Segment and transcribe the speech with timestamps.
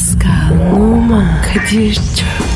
[0.00, 2.49] Pascal, Oman, Kadir çok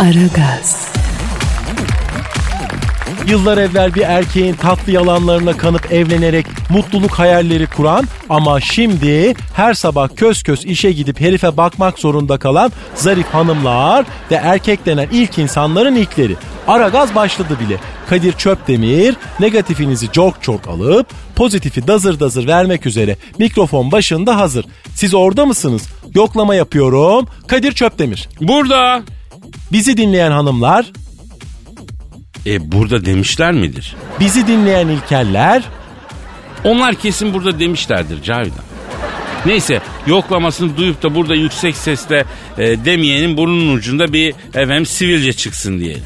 [0.00, 0.88] Aragaz,
[3.26, 10.08] Yıllar evvel bir erkeğin tatlı yalanlarına kanıp evlenerek mutluluk hayalleri kuran ama şimdi her sabah
[10.16, 15.94] köz köz işe gidip herife bakmak zorunda kalan zarif hanımlar ve erkek denen ilk insanların
[15.94, 16.36] ilkleri.
[16.68, 17.76] Ara gaz başladı bile.
[18.08, 21.06] Kadir Çöpdemir negatifinizi çok çok alıp
[21.36, 24.64] pozitifi dazır dazır vermek üzere mikrofon başında hazır.
[24.94, 25.88] Siz orada mısınız?
[26.14, 27.26] Yoklama yapıyorum.
[27.46, 28.28] Kadir Çöpdemir.
[28.40, 29.02] Burada.
[29.72, 30.86] Bizi dinleyen hanımlar,
[32.46, 33.96] E burada demişler midir?
[34.20, 35.62] bizi dinleyen ilkeller,
[36.64, 38.64] Onlar kesin burada demişlerdir Cavidan.
[39.46, 42.24] Neyse yoklamasını duyup da burada yüksek sesle
[42.58, 45.96] e, demeyenin burnunun ucunda bir efendim sivilce çıksın diye.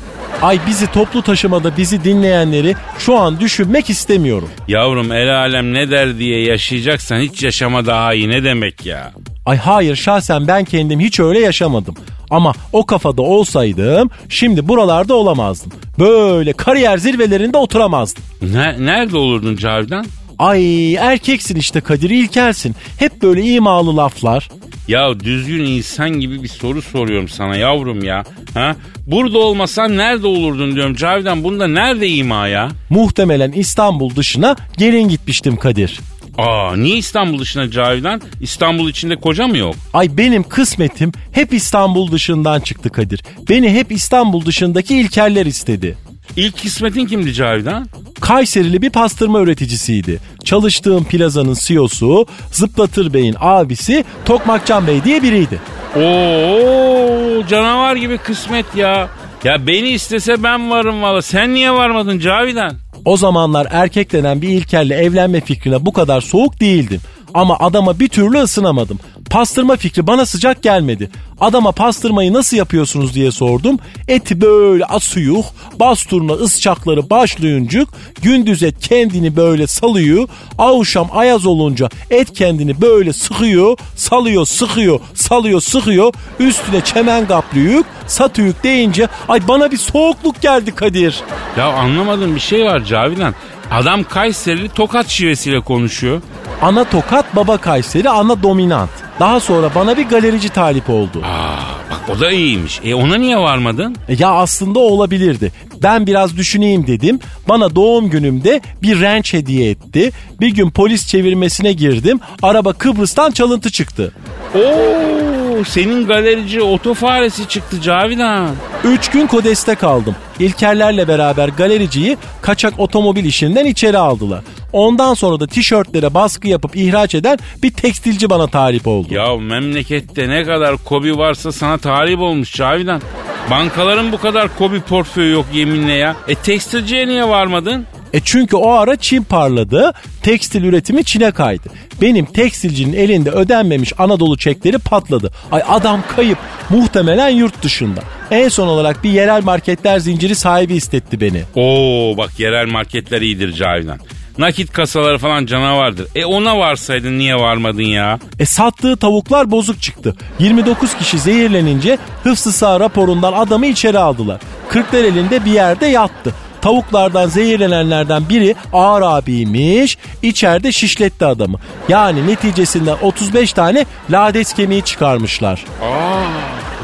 [0.42, 4.50] Ay bizi toplu taşımada bizi dinleyenleri şu an düşünmek istemiyorum.
[4.68, 9.12] Yavrum el alem ne der diye yaşayacaksan hiç yaşama daha iyi ne demek ya?
[9.46, 11.94] Ay hayır şahsen ben kendim hiç öyle yaşamadım.
[12.30, 15.72] Ama o kafada olsaydım şimdi buralarda olamazdım.
[15.98, 18.24] Böyle kariyer zirvelerinde oturamazdım.
[18.42, 20.06] Ne, nerede olurdun Cavidan?
[20.38, 22.74] Ay erkeksin işte Kadir İlkersin.
[22.98, 24.48] Hep böyle imalı laflar.
[24.88, 28.24] Ya düzgün insan gibi bir soru soruyorum sana yavrum ya.
[28.54, 28.76] Ha?
[29.06, 31.44] Burada olmasan nerede olurdun diyorum Cavidan.
[31.44, 32.68] Bunda nerede ima ya?
[32.90, 36.00] Muhtemelen İstanbul dışına gelin gitmiştim Kadir.
[36.38, 38.20] Aa niye İstanbul dışına Cavidan?
[38.40, 39.74] İstanbul içinde koca mı yok?
[39.92, 43.22] Ay benim kısmetim hep İstanbul dışından çıktı Kadir.
[43.48, 45.96] Beni hep İstanbul dışındaki İlkerler istedi.
[46.36, 47.86] İlk kısmetin kimdi Cavidan?
[48.20, 50.20] Kayserili bir pastırma üreticisiydi.
[50.44, 55.60] Çalıştığım plazanın CEO'su Zıplatır Bey'in abisi Tokmakcan Bey diye biriydi.
[55.96, 59.08] Oo canavar gibi kısmet ya.
[59.44, 61.22] Ya beni istese ben varım valla.
[61.22, 62.76] Sen niye varmadın Cavidan?
[63.04, 67.00] O zamanlar erkek denen bir ilkerle evlenme fikrine bu kadar soğuk değildim.
[67.34, 68.98] Ama adama bir türlü ısınamadım.
[69.30, 71.10] Pastırma fikri bana sıcak gelmedi.
[71.40, 73.78] Adama pastırmayı nasıl yapıyorsunuz diye sordum.
[74.08, 75.44] Eti böyle asıyuh,
[75.80, 77.88] basturna ısçakları başlayıncık,
[78.22, 80.28] gündüz et kendini böyle salıyor,
[80.58, 88.64] avuşam ayaz olunca et kendini böyle sıkıyor, salıyor, sıkıyor, salıyor, sıkıyor, üstüne çemen kaplıyık, satıyık
[88.64, 91.22] deyince ay bana bir soğukluk geldi Kadir.
[91.58, 93.34] Ya anlamadığım bir şey var Cavidan.
[93.74, 96.22] Adam Kayserili tokat şivesiyle konuşuyor.
[96.62, 98.90] Ana tokat, baba Kayseri, ana dominant.
[99.20, 101.22] Daha sonra bana bir galerici talip oldu.
[101.24, 101.73] Aa
[102.08, 102.80] o da iyiymiş.
[102.84, 103.96] E ona niye varmadın?
[104.08, 105.52] E, Ya aslında olabilirdi.
[105.82, 107.18] Ben biraz düşüneyim dedim.
[107.48, 110.10] Bana doğum günümde bir ranch hediye etti.
[110.40, 112.20] Bir gün polis çevirmesine girdim.
[112.42, 114.12] Araba Kıbrıs'tan çalıntı çıktı.
[114.54, 118.48] Oo senin galerici otofaresi çıktı Cavidan.
[118.84, 120.16] Üç gün Kodes'te kaldım.
[120.38, 124.40] İlkerlerle beraber galericiyi kaçak otomobil işinden içeri aldılar.
[124.74, 129.14] Ondan sonra da tişörtlere baskı yapıp ihraç eden bir tekstilci bana talip oldu.
[129.14, 133.02] Ya memlekette ne kadar kobi varsa sana talip olmuş Cavidan.
[133.50, 136.16] Bankaların bu kadar kobi portföyü yok yeminle ya.
[136.28, 137.86] E tekstilciye niye varmadın?
[138.12, 139.92] E çünkü o ara Çin parladı,
[140.22, 141.68] tekstil üretimi Çin'e kaydı.
[142.02, 145.30] Benim tekstilcinin elinde ödenmemiş Anadolu çekleri patladı.
[145.52, 146.38] Ay adam kayıp,
[146.70, 148.00] muhtemelen yurt dışında.
[148.30, 151.42] En son olarak bir yerel marketler zinciri sahibi istetti beni.
[151.54, 153.98] Oo bak yerel marketler iyidir Cavidan.
[154.38, 156.06] Nakit kasaları falan canavardır.
[156.14, 158.18] E ona varsaydın niye varmadın ya?
[158.38, 160.16] E sattığı tavuklar bozuk çıktı.
[160.38, 164.40] 29 kişi zehirlenince hıfzı sağ raporundan adamı içeri aldılar.
[164.68, 166.34] Kırklar elinde bir yerde yattı.
[166.60, 169.98] Tavuklardan zehirlenenlerden biri ağır abiymiş.
[170.22, 171.58] içeride şişletti adamı.
[171.88, 175.64] Yani neticesinde 35 tane lades kemiği çıkarmışlar.
[175.82, 176.24] Aa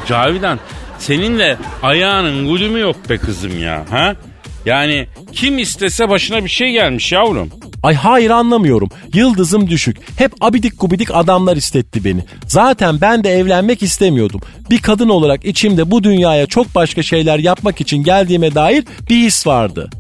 [0.09, 0.59] Cavidan
[0.99, 3.85] senin de ayağının gülümü yok be kızım ya.
[3.91, 4.15] Ha?
[4.67, 7.51] Yani kim istese başına bir şey gelmiş yavrum.
[7.83, 8.89] Ay hayır anlamıyorum.
[9.15, 9.97] Yıldızım düşük.
[10.19, 12.25] Hep abidik gubidik adamlar istetti beni.
[12.47, 14.41] Zaten ben de evlenmek istemiyordum.
[14.71, 19.47] Bir kadın olarak içimde bu dünyaya çok başka şeyler yapmak için geldiğime dair bir his
[19.47, 19.91] vardı.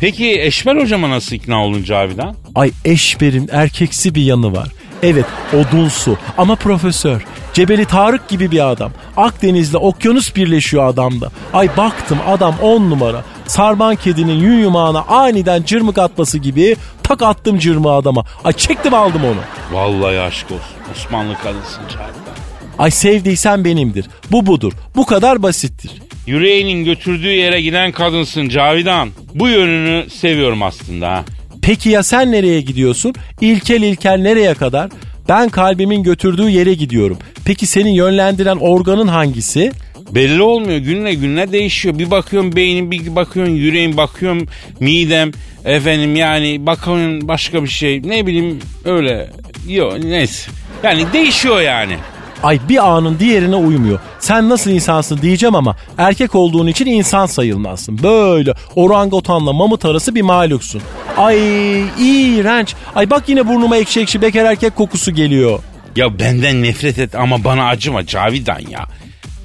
[0.00, 2.36] Peki Eşber hocama nasıl ikna oldun Cavidan?
[2.54, 4.68] Ay eşberin erkeksi bir yanı var.
[5.02, 7.24] Evet odunsu ama profesör.
[7.52, 8.92] Cebeli Tarık gibi bir adam.
[9.16, 11.30] Akdeniz'le okyanus birleşiyor adamda.
[11.52, 13.24] Ay baktım adam on numara.
[13.46, 18.24] Sarman kedinin yün yumağına aniden cırmık atması gibi tak attım cırmığı adama.
[18.44, 19.40] Ay çektim aldım onu.
[19.78, 20.76] Vallahi aşk olsun.
[20.96, 22.34] Osmanlı kadınsın Cavidan.
[22.78, 24.06] Ay sevdiysen benimdir.
[24.30, 24.72] Bu budur.
[24.96, 25.90] Bu kadar basittir.
[26.26, 29.10] Yüreğinin götürdüğü yere giden kadınsın Cavidan.
[29.34, 31.24] Bu yönünü seviyorum aslında ha.
[31.62, 33.14] Peki ya sen nereye gidiyorsun?
[33.40, 34.90] İlkel ilkel nereye kadar?
[35.28, 37.18] Ben kalbimin götürdüğü yere gidiyorum.
[37.44, 39.72] Peki senin yönlendiren organın hangisi?
[40.10, 40.78] Belli olmuyor.
[40.78, 41.98] Günle günle değişiyor.
[41.98, 44.46] Bir bakıyorum beynim, bir bakıyorum yüreğim, bakıyorum
[44.80, 45.30] midem.
[45.64, 48.02] Efendim yani bakıyorum başka bir şey.
[48.04, 49.30] Ne bileyim öyle.
[49.68, 50.50] Yok neyse.
[50.82, 51.96] Yani değişiyor yani.
[52.42, 54.00] Ay bir anın diğerine uymuyor.
[54.18, 58.02] Sen nasıl insansın diyeceğim ama erkek olduğun için insan sayılmazsın.
[58.02, 60.82] Böyle orangutanla mamut arası bir mahluksun.
[61.16, 61.38] Ay
[61.98, 62.74] iğrenç.
[62.94, 65.58] Ay bak yine burnuma ekşi ekşi bekar erkek kokusu geliyor.
[65.96, 68.86] Ya benden nefret et ama bana acıma Cavidan ya.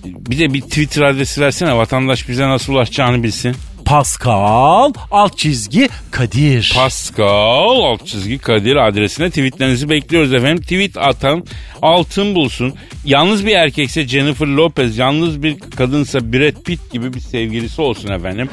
[0.05, 3.55] Bir de bir Twitter adresi versene vatandaş bize nasıl ulaşacağını bilsin.
[3.85, 6.71] Pascal alt çizgi Kadir.
[6.75, 10.63] Pascal alt çizgi Kadir adresine tweetlerinizi bekliyoruz efendim.
[10.63, 11.43] Tweet atan
[11.81, 12.73] altın bulsun.
[13.05, 18.49] Yalnız bir erkekse Jennifer Lopez, yalnız bir kadınsa Brad Pitt gibi bir sevgilisi olsun efendim.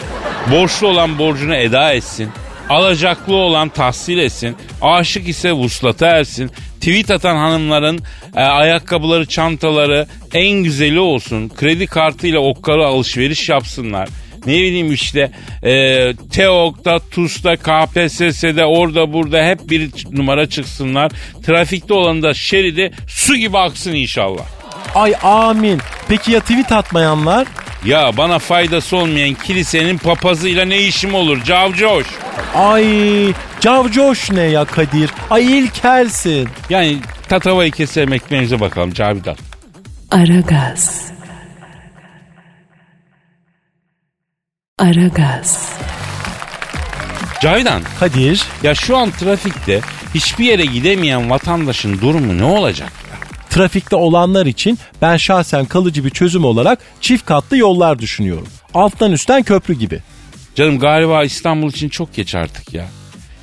[0.52, 2.28] Borçlu olan borcunu eda etsin.
[2.68, 4.56] Alacaklı olan tahsil etsin.
[4.82, 6.50] Aşık ise vuslata ersin.
[6.80, 8.00] Tweet atan hanımların
[8.36, 11.48] e, ayakkabıları, çantaları en güzeli olsun.
[11.48, 14.08] Kredi kartıyla okkalı alışveriş yapsınlar
[14.46, 15.31] ne bileyim işte
[15.62, 15.72] e,
[16.32, 21.12] TEOK'ta, TUS'ta, KPSS'de orada burada hep bir numara çıksınlar.
[21.46, 24.44] Trafikte olan da şeridi su gibi aksın inşallah.
[24.94, 25.81] Ay amin.
[26.08, 27.46] Peki ya tweet atmayanlar?
[27.84, 32.06] Ya bana faydası olmayan kilisenin papazıyla ne işim olur cavcoş?
[32.54, 32.87] Ay
[33.60, 35.10] cavcoş ne ya Kadir?
[35.31, 36.48] Ay ilkelsin.
[36.70, 36.98] Yani
[37.28, 39.37] tatavayı keselim ekmeğimize bakalım Cavidan.
[40.10, 41.10] Aragaz.
[44.80, 45.72] Aragaz.
[47.42, 49.80] Cavidan Kadir ya şu an trafikte
[50.14, 52.92] hiçbir yere gidemeyen vatandaşın durumu ne olacak?
[53.50, 58.48] trafikte olanlar için ben şahsen kalıcı bir çözüm olarak çift katlı yollar düşünüyorum.
[58.74, 60.00] Alttan üstten köprü gibi.
[60.54, 62.86] Canım galiba İstanbul için çok geç artık ya.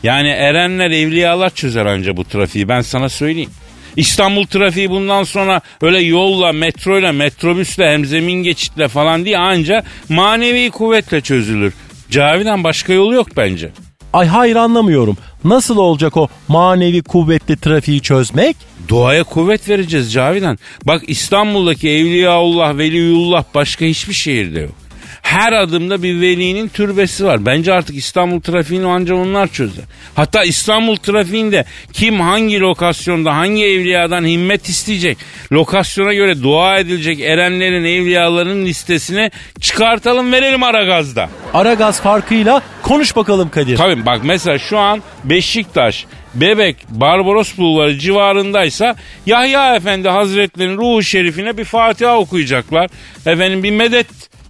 [0.03, 3.51] Yani erenler evliyalar çözer anca bu trafiği ben sana söyleyeyim.
[3.97, 11.21] İstanbul trafiği bundan sonra öyle yolla, metroyla, metrobüsle, hemzemin geçitle falan değil anca manevi kuvvetle
[11.21, 11.73] çözülür.
[12.09, 13.69] Cavidan başka yolu yok bence.
[14.13, 15.17] Ay hayır anlamıyorum.
[15.43, 18.57] Nasıl olacak o manevi kuvvetli trafiği çözmek?
[18.89, 20.57] Doğaya kuvvet vereceğiz Cavidan.
[20.85, 24.86] Bak İstanbul'daki Evliyaullah, Veliullah başka hiçbir şehirde yok.
[25.27, 27.45] Her adımda bir velinin türbesi var.
[27.45, 29.85] Bence artık İstanbul trafiğini ancak onlar çözer.
[30.15, 35.17] Hatta İstanbul trafiğinde kim hangi lokasyonda hangi evliyadan himmet isteyecek?
[35.51, 39.31] Lokasyona göre dua edilecek erenlerin evliyaların listesini
[39.61, 41.29] çıkartalım verelim Aragaz'da.
[41.53, 43.77] Aragaz farkıyla konuş bakalım Kadir.
[43.77, 48.95] Tabii bak mesela şu an Beşiktaş, Bebek, Barbaros Bulvarı civarındaysa
[49.25, 52.89] Yahya Efendi Hazretleri'nin ruhu şerifine bir Fatiha okuyacaklar.
[53.25, 54.07] Efendim bir medet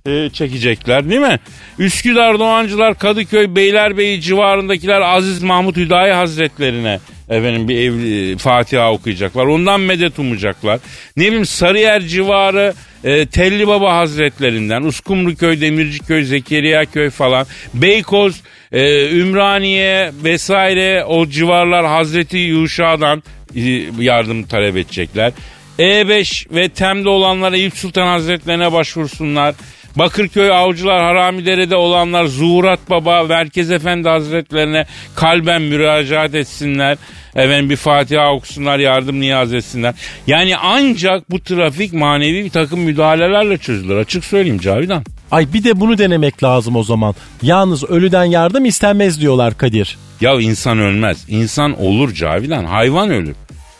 [0.07, 1.39] e, çekecekler değil mi?
[1.80, 7.00] Üsküdar Doğancılar, Kadıköy, Beylerbeyi civarındakiler Aziz Mahmut Hüdayi Hazretlerine
[7.30, 9.45] efendim bir ev, Fatiha okuyacaklar.
[9.45, 10.80] Ondan medet umacaklar.
[11.18, 12.74] Ne bileyim Sarıyer civarı
[13.04, 21.86] e, Telli Baba Hazretlerinden, Uskumruköy, Demirciköy, Zekeriya Köy falan, Beykoz, e, Ümraniye vesaire o civarlar
[21.86, 23.24] Hazreti Yuşa'dan
[23.56, 23.62] e,
[24.00, 25.33] yardım talep edecekler.
[25.80, 29.56] E5 ve Tem'de olanlar Eyüp Sultan Hazretlerine başvursunlar.
[29.97, 34.85] Bakırköy Avcılar Haramidere'de olanlar Zuhurat Baba, Merkez Efendi Hazretlerine
[35.16, 36.97] kalben müracaat etsinler.
[37.35, 39.94] Efendim bir Fatiha okusunlar, yardım niyaz etsinler.
[40.27, 43.95] Yani ancak bu trafik manevi bir takım müdahalelerle çözülür.
[43.97, 45.04] Açık söyleyeyim Cavidan.
[45.31, 47.16] Ay bir de bunu denemek lazım o zaman.
[47.42, 49.97] Yalnız ölüden yardım istenmez diyorlar Kadir.
[50.21, 51.25] Ya insan ölmez.
[51.27, 52.66] İnsan olur Cavidan.
[52.66, 53.35] Hayvan ölür.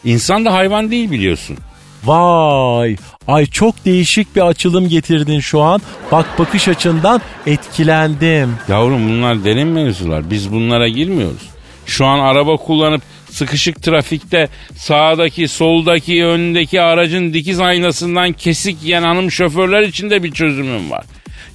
[0.06, 1.58] İnsan da hayvan değil biliyorsun.
[2.08, 2.96] Vay
[3.28, 5.82] ay çok değişik bir açılım getirdin şu an.
[6.12, 8.56] Bak bakış açından etkilendim.
[8.68, 10.32] Yavrum bunlar derin mevzular.
[10.32, 11.42] Biz bunlara girmiyoruz.
[11.86, 19.32] Şu an araba kullanıp sıkışık trafikte sağdaki, soldaki, önündeki aracın dikiz aynasından kesik yiyen hanım
[19.32, 21.06] şoförler için de bir çözümüm var.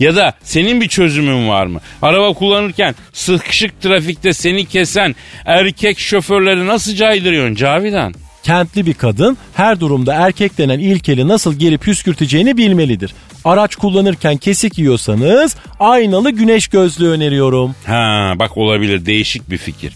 [0.00, 1.80] Ya da senin bir çözümün var mı?
[2.02, 8.14] Araba kullanırken sıkışık trafikte seni kesen erkek şoförleri nasıl caydırıyorsun Cavidan?
[8.42, 13.14] Kentli bir kadın her durumda erkek denen ilkeli nasıl geri püskürteceğini bilmelidir.
[13.44, 17.74] Araç kullanırken kesik yiyorsanız aynalı güneş gözlüğü öneriyorum.
[17.86, 19.92] Ha bak olabilir değişik bir fikir.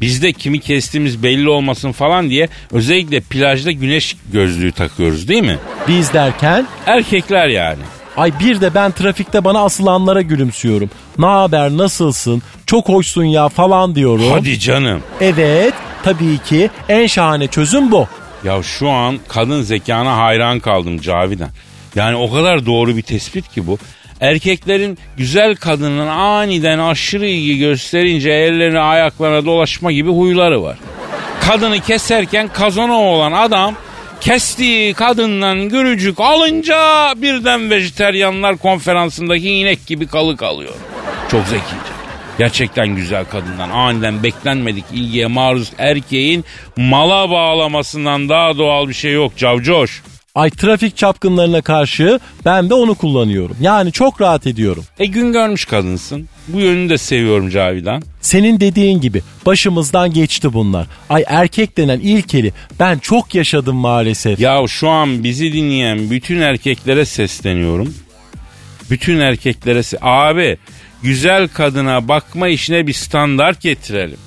[0.00, 5.58] Bizde kimi kestiğimiz belli olmasın falan diye özellikle plajda güneş gözlüğü takıyoruz değil mi?
[5.88, 7.82] Biz derken Erkekler yani.
[8.18, 10.90] Ay bir de ben trafikte bana asılanlara gülümsüyorum.
[11.18, 14.30] Ne haber nasılsın çok hoşsun ya falan diyorum.
[14.32, 15.02] Hadi canım.
[15.20, 18.06] Evet tabii ki en şahane çözüm bu.
[18.44, 21.50] Ya şu an kadın zekana hayran kaldım Cavidan.
[21.94, 23.78] Yani o kadar doğru bir tespit ki bu.
[24.20, 30.78] Erkeklerin güzel kadının aniden aşırı ilgi gösterince ellerine ayaklarına dolaşma gibi huyları var.
[31.40, 33.74] Kadını keserken kazana olan adam
[34.20, 40.74] kestiği kadından gürücük alınca birden vejeteryanlar konferansındaki inek gibi kalı kalıyor.
[41.30, 41.98] Çok zekice.
[42.38, 46.44] Gerçekten güzel kadından aniden beklenmedik ilgiye maruz erkeğin
[46.76, 50.02] mala bağlamasından daha doğal bir şey yok Cavcoş.
[50.38, 53.56] Ay trafik çapkınlarına karşı ben de onu kullanıyorum.
[53.60, 54.84] Yani çok rahat ediyorum.
[54.98, 56.28] E gün görmüş kadınsın.
[56.48, 58.02] Bu yönünü de seviyorum Cavidan.
[58.20, 60.86] Senin dediğin gibi başımızdan geçti bunlar.
[61.10, 64.40] Ay erkek denen ilkeli ben çok yaşadım maalesef.
[64.40, 67.94] Ya şu an bizi dinleyen bütün erkeklere sesleniyorum.
[68.90, 70.58] Bütün erkeklere se- abi
[71.02, 74.18] güzel kadına bakma işine bir standart getirelim.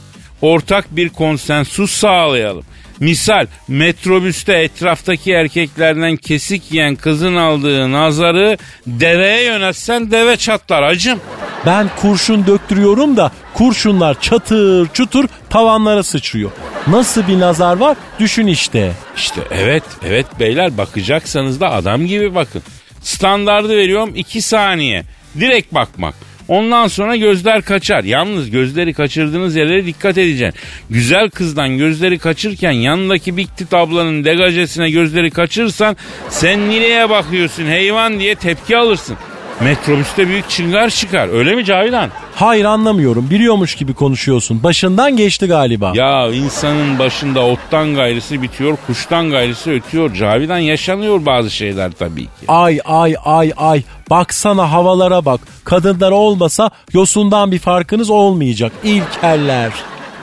[0.42, 2.64] Ortak bir konsensus sağlayalım.
[3.02, 11.20] Misal metrobüste etraftaki erkeklerden kesik yiyen kızın aldığı nazarı deveye yönetsen deve çatlar acım.
[11.66, 16.52] Ben kurşun döktürüyorum da kurşunlar çatır çutur tavanlara sıçrıyor.
[16.88, 18.92] Nasıl bir nazar var düşün işte.
[19.16, 22.62] İşte evet evet beyler bakacaksanız da adam gibi bakın.
[23.02, 25.04] Standardı veriyorum 2 saniye.
[25.40, 26.16] Direkt bakmak.
[26.52, 28.04] Ondan sonra gözler kaçar.
[28.04, 30.62] Yalnız gözleri kaçırdığınız yerlere dikkat edeceksin.
[30.90, 35.98] Güzel kızdan gözleri kaçırken yanındaki Big Tit ablanın degajesine gözleri kaçırsan
[36.30, 39.18] sen nereye bakıyorsun heyvan diye tepki alırsın.
[39.64, 41.28] Metrobüste büyük çıngar çıkar.
[41.28, 42.10] Öyle mi Cavidan?
[42.36, 44.64] Hayır anlamıyorum biliyormuş gibi konuşuyorsun.
[44.64, 45.92] Başından geçti galiba.
[45.96, 50.14] Ya insanın başında ottan gayrısı bitiyor, kuştan gayrısı ötüyor.
[50.14, 52.30] Cavidan yaşanıyor bazı şeyler tabii ki.
[52.48, 55.42] Ay ay ay ay baksana havalara bak.
[55.64, 58.72] Kadınlar olmasa yosundan bir farkınız olmayacak.
[58.84, 59.72] İlkeller.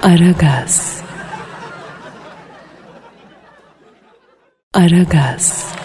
[0.03, 0.97] Aragaz.
[4.75, 5.78] Aragaz.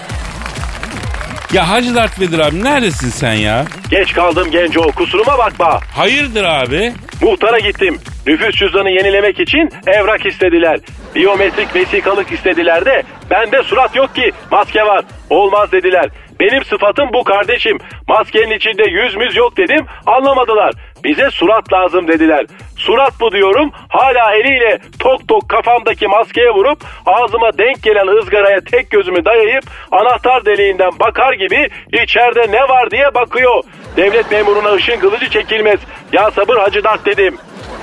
[1.54, 3.66] Ya Hacı Dert Vedir abi neredesin sen ya?
[3.90, 5.80] Geç kaldım genco kusuruma bakma.
[5.96, 6.94] Hayırdır abi?
[7.22, 8.00] Muhtara gittim.
[8.28, 10.80] Nüfus cüzdanı yenilemek için evrak istediler.
[11.16, 15.06] Biyometrik vesikalık istediler de bende surat yok ki maske var.
[15.30, 16.10] Olmaz dediler.
[16.40, 17.78] Benim sıfatım bu kardeşim.
[18.08, 20.74] Maskenin içinde yüz müz yok dedim anlamadılar.
[21.04, 22.46] Bize surat lazım dediler.
[22.78, 28.90] Surat bu diyorum hala eliyle tok tok kafamdaki maskeye vurup ağzıma denk gelen ızgaraya tek
[28.92, 31.70] gözümü dayayıp anahtar deliğinden bakar gibi
[32.04, 33.64] içeride ne var diye bakıyor.
[33.98, 35.80] Devlet memuruna ışın kılıcı çekilmez.
[36.14, 37.38] Ya sabır hacı dert dedim.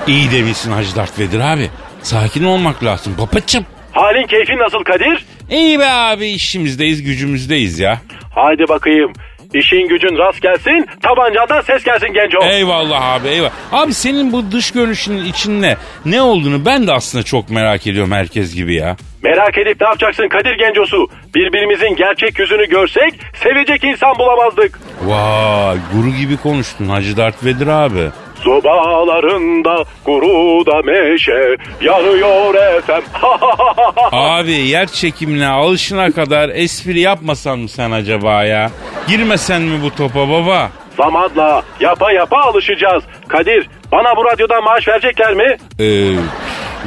[0.07, 1.69] İyi demişsin Hacı Dert Vedir abi.
[2.01, 3.65] Sakin olmak lazım babacım.
[3.91, 5.25] Halin keyfin nasıl Kadir?
[5.49, 7.97] İyi be abi işimizdeyiz gücümüzdeyiz ya.
[8.35, 9.13] Haydi bakayım.
[9.53, 12.45] İşin gücün rast gelsin, tabancadan ses gelsin genco.
[12.45, 13.51] Eyvallah abi eyvallah.
[13.71, 18.55] Abi senin bu dış görünüşünün içinde ne olduğunu ben de aslında çok merak ediyorum herkes
[18.55, 18.95] gibi ya.
[19.23, 21.07] Merak edip ne yapacaksın Kadir gencosu?
[21.35, 24.79] Birbirimizin gerçek yüzünü görsek sevecek insan bulamazdık.
[25.05, 28.09] Vay guru gibi konuştun Hacı Dert Vedir abi.
[28.43, 33.01] Sobalarında kuru da meşe yanıyor efem.
[34.11, 38.71] Abi yer çekimine alışına kadar espri yapmasan mı sen acaba ya?
[39.07, 40.69] Girmesen mi bu topa baba?
[40.97, 43.03] Zamanla yapa yapa alışacağız.
[43.27, 45.57] Kadir bana bu radyodan maaş verecekler mi?
[45.79, 46.15] Ee,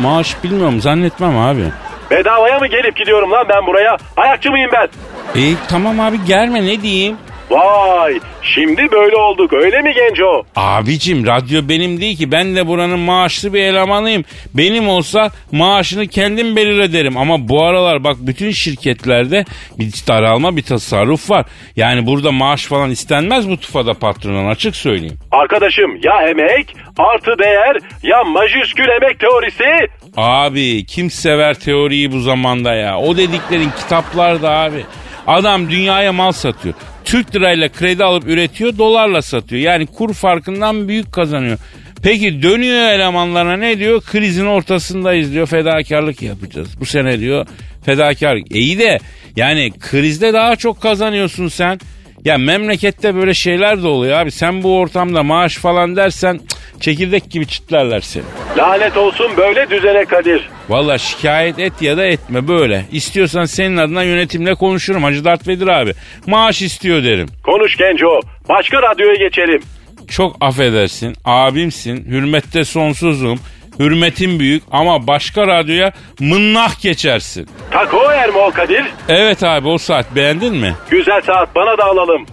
[0.02, 1.64] maaş bilmiyorum zannetmem abi.
[2.10, 3.96] Bedavaya mı gelip gidiyorum lan ben buraya?
[4.16, 4.88] Ayakçı mıyım ben?
[5.34, 7.16] İyi tamam abi gelme ne diyeyim?
[7.50, 10.42] Vay şimdi böyle olduk öyle mi genco?
[10.56, 14.24] Abicim radyo benim değil ki ben de buranın maaşlı bir elemanıyım.
[14.54, 19.44] Benim olsa maaşını kendim belirlerim ama bu aralar bak bütün şirketlerde
[19.78, 21.46] bir daralma bir tasarruf var.
[21.76, 25.18] Yani burada maaş falan istenmez bu tufada patronun açık söyleyeyim.
[25.30, 29.64] Arkadaşım ya emek artı değer ya majüskül emek teorisi.
[30.16, 32.98] Abi kim sever teoriyi bu zamanda ya?
[32.98, 34.84] O dediklerin kitaplarda abi.
[35.26, 36.74] Adam dünyaya mal satıyor.
[37.04, 39.62] Türk lirayla kredi alıp üretiyor, dolarla satıyor.
[39.62, 41.58] Yani kur farkından büyük kazanıyor.
[42.02, 44.02] Peki dönüyor elemanlarına ne diyor?
[44.02, 45.46] Krizin ortasındayız diyor.
[45.46, 46.68] Fedakarlık yapacağız.
[46.80, 47.46] Bu sene diyor
[47.84, 48.56] fedakarlık.
[48.56, 48.98] E iyi de
[49.36, 51.80] yani krizde daha çok kazanıyorsun sen.
[52.24, 54.30] Ya memlekette böyle şeyler de oluyor abi.
[54.30, 58.22] Sen bu ortamda maaş falan dersen cık, çekirdek gibi çitlerler seni.
[58.58, 60.48] Lanet olsun böyle düzene Kadir.
[60.68, 62.84] Valla şikayet et ya da etme böyle.
[62.92, 65.92] İstiyorsan senin adına yönetimle konuşurum Hacı Dert Vedir abi.
[66.26, 67.28] Maaş istiyor derim.
[67.42, 68.20] Konuş genco.
[68.48, 69.62] Başka radyoya geçelim.
[70.08, 73.38] Çok affedersin abimsin hürmette sonsuzum.
[73.78, 77.48] Hürmetin büyük ama başka radyoya mınnah geçersin.
[77.70, 78.84] Tako Ermol Kadir.
[79.08, 80.74] Evet abi o saat beğendin mi?
[80.90, 82.26] Güzel saat bana da alalım.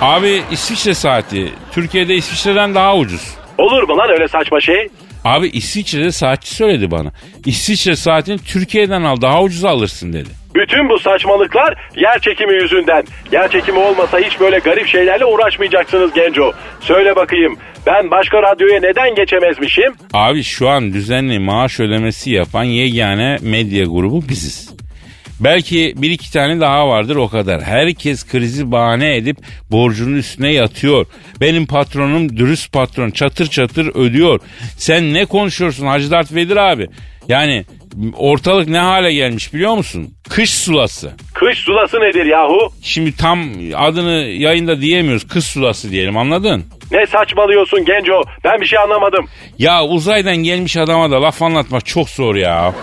[0.00, 1.52] Abi İsviçre saati.
[1.72, 3.34] Türkiye'de İsviçre'den daha ucuz.
[3.58, 4.88] Olur mu lan öyle saçma şey?
[5.24, 7.12] Abi İsviçre'de saatçi söyledi bana.
[7.46, 10.28] İsviçre saatini Türkiye'den al daha ucuz alırsın dedi.
[10.54, 13.04] Bütün bu saçmalıklar yer çekimi yüzünden.
[13.32, 16.52] Yer çekimi olmasa hiç böyle garip şeylerle uğraşmayacaksınız Genco.
[16.80, 17.56] Söyle bakayım
[17.86, 19.92] ben başka radyoya neden geçemezmişim?
[20.12, 24.74] Abi şu an düzenli maaş ödemesi yapan yegane medya grubu biziz.
[25.40, 27.62] Belki bir iki tane daha vardır o kadar.
[27.62, 29.36] Herkes krizi bahane edip
[29.70, 31.06] borcunun üstüne yatıyor.
[31.40, 34.40] Benim patronum dürüst patron çatır çatır ödüyor.
[34.76, 36.88] Sen ne konuşuyorsun Hacı Dert Vedir abi?
[37.28, 37.64] Yani
[38.16, 40.14] ortalık ne hale gelmiş biliyor musun?
[40.30, 41.12] Kış sulası.
[41.34, 42.72] Kış sulası nedir yahu?
[42.82, 45.28] Şimdi tam adını yayında diyemiyoruz.
[45.28, 46.64] Kış sulası diyelim anladın?
[46.90, 48.22] Ne saçmalıyorsun Genco?
[48.44, 49.28] Ben bir şey anlamadım.
[49.58, 52.74] Ya uzaydan gelmiş adama da laf anlatmak çok zor ya.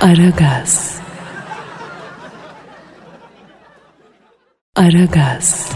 [0.00, 1.00] Aragaz.
[4.76, 5.72] Aragaz.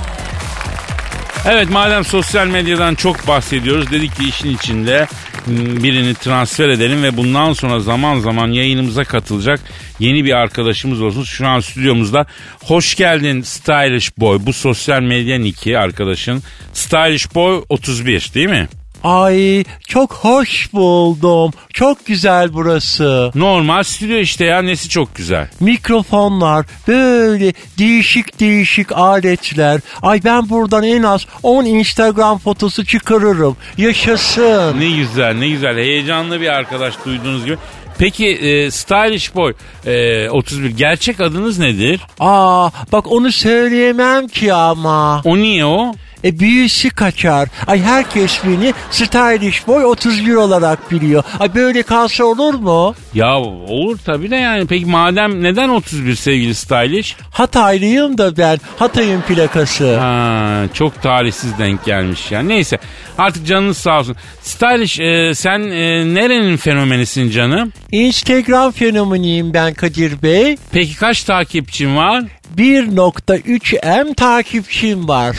[1.49, 5.07] Evet madem sosyal medyadan çok bahsediyoruz dedik ki işin içinde
[5.47, 9.61] birini transfer edelim ve bundan sonra zaman zaman yayınımıza katılacak
[9.99, 11.25] yeni bir arkadaşımız olsun.
[11.25, 12.27] Şu an stüdyomuzda
[12.65, 18.69] hoş geldin Stylish Boy bu sosyal medya niki arkadaşın Stylish Boy 31 değil mi?
[19.07, 21.53] Ay çok hoş buldum.
[21.73, 23.31] Çok güzel burası.
[23.35, 25.49] Normal stüdyo işte ya nesi çok güzel.
[25.61, 29.81] Mikrofonlar, böyle değişik değişik aletler.
[30.03, 33.57] Ay ben buradan en az 10 Instagram fotosu çıkarırım.
[33.79, 34.81] Yaşasın.
[34.81, 37.57] Ne güzel ne güzel heyecanlı bir arkadaş duyduğunuz gibi.
[37.99, 39.55] Peki e, Stylish Boy
[39.87, 42.01] e, 31 gerçek adınız nedir?
[42.21, 45.23] Aa bak onu söyleyemem ki ama.
[45.25, 45.93] O niye o?
[46.27, 47.49] E büyüsü kaçar.
[47.67, 51.25] Ay herkes beni Stylish Boy 31 olarak biliyor.
[51.41, 52.95] Ay böyle kalsa olur mu?
[53.15, 54.67] Ya olur tabii de yani.
[54.67, 57.17] Peki madem neden 31 sevgili Stylish?
[57.31, 58.59] Hataylıyım da ben.
[58.79, 59.97] Hatay'ın plakası.
[59.97, 62.41] Ha, çok talihsiz denk gelmiş ya.
[62.41, 62.79] Neyse
[63.19, 64.17] artık canınız sağ olsun.
[64.43, 67.73] Stylish e, sen e, nerenin fenomenisin canım?
[67.93, 70.57] Instagram fenomeniyim ben Kadir Bey.
[70.73, 72.25] Peki kaç takipçin var?
[72.57, 75.37] 1.3M takipçim var.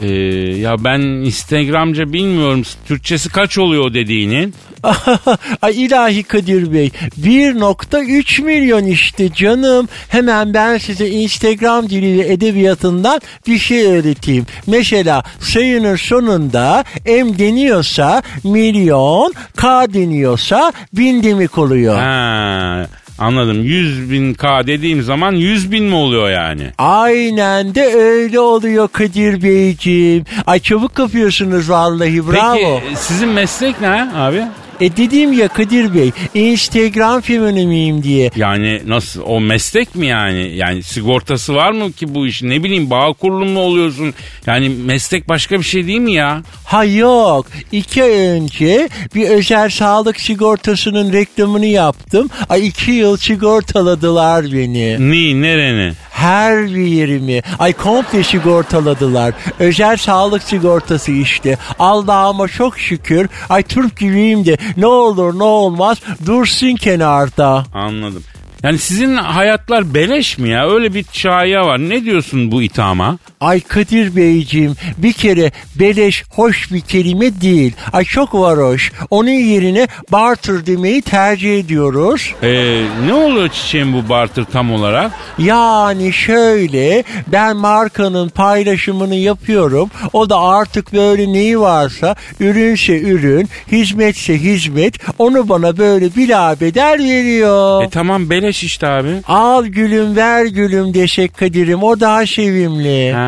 [0.00, 0.08] Ee,
[0.56, 2.62] ya ben Instagramca bilmiyorum.
[2.86, 4.54] Türkçesi kaç oluyor dediğinin?
[5.62, 9.88] Ay ilahi Kadir Bey 1.3 milyon işte canım.
[10.08, 14.46] Hemen ben size Instagram dili ve edebiyatından bir şey öğreteyim.
[14.66, 21.98] Mesela sayının sonunda M deniyorsa milyon, K deniyorsa bin demek oluyor.
[21.98, 22.86] Ha,
[23.18, 23.62] anladım.
[23.64, 26.72] 100 bin K dediğim zaman 100 bin mi oluyor yani?
[26.78, 30.24] Aynen de öyle oluyor Kadir Beyciğim.
[30.46, 32.54] Ay çabuk kapıyorsunuz vallahi bravo.
[32.54, 34.42] Peki sizin meslek ne abi?
[34.80, 38.30] E dedim ya Kadir Bey Instagram fenomeniyim diye.
[38.36, 40.56] Yani nasıl o meslek mi yani?
[40.56, 42.42] Yani sigortası var mı ki bu iş?
[42.42, 44.14] Ne bileyim bağ kurulu mu oluyorsun?
[44.46, 46.42] Yani meslek başka bir şey değil mi ya?
[46.64, 47.46] Ha yok.
[47.72, 52.30] İki ay önce bir özel sağlık sigortasının reklamını yaptım.
[52.48, 55.10] Ay iki yıl sigortaladılar beni.
[55.10, 55.92] Ni nereni?
[56.18, 57.42] Her yerimi.
[57.58, 59.34] Ay komple sigortaladılar.
[59.58, 61.56] Özel sağlık sigortası işte.
[61.78, 63.28] Allah'ıma çok şükür.
[63.48, 67.64] Ay Türk gibiyim de ne olur ne olmaz dursun kenarda.
[67.74, 68.22] Anladım.
[68.62, 70.70] Yani sizin hayatlar beleş mi ya?
[70.70, 71.78] Öyle bir şaya var.
[71.78, 73.18] Ne diyorsun bu ithama?
[73.40, 77.72] Ay Kadir Beyciğim bir kere beleş hoş bir kelime değil.
[77.92, 78.92] Ay çok varoş.
[79.10, 82.34] Onun yerine barter demeyi tercih ediyoruz.
[82.42, 85.12] Ee, ne oluyor çiçeğim bu barter tam olarak?
[85.38, 89.90] Yani şöyle ben markanın paylaşımını yapıyorum.
[90.12, 97.82] O da artık böyle neyi varsa ürünse ürün, hizmetse hizmet onu bana böyle bilabeder veriyor.
[97.84, 99.08] E tamam beleş işte abi.
[99.26, 103.12] Al gülüm ver gülüm desek Kadir'im o daha sevimli.
[103.12, 103.20] Ha,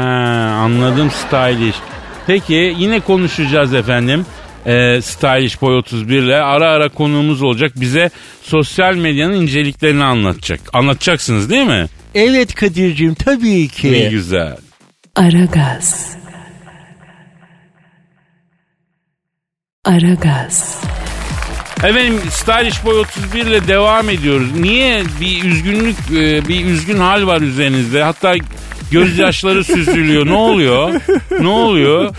[0.64, 1.76] anladım stylish.
[2.26, 4.26] Peki yine konuşacağız efendim.
[4.66, 7.72] Ee, stylish Boy 31 ile ara ara konuğumuz olacak.
[7.76, 8.10] Bize
[8.42, 10.60] sosyal medyanın inceliklerini anlatacak.
[10.72, 11.86] Anlatacaksınız değil mi?
[12.14, 13.92] Evet Kadir'cim tabii ki.
[13.92, 14.56] Ne güzel.
[15.16, 16.16] Aragaz.
[19.84, 20.80] Aragaz.
[21.84, 24.52] Efendim Stylish Boy 31 ile devam ediyoruz.
[24.60, 28.02] Niye bir üzgünlük, e, bir üzgün hal var üzerinizde?
[28.02, 28.34] Hatta
[28.90, 30.26] gözyaşları süzülüyor.
[30.26, 31.00] Ne oluyor?
[31.40, 32.14] Ne oluyor?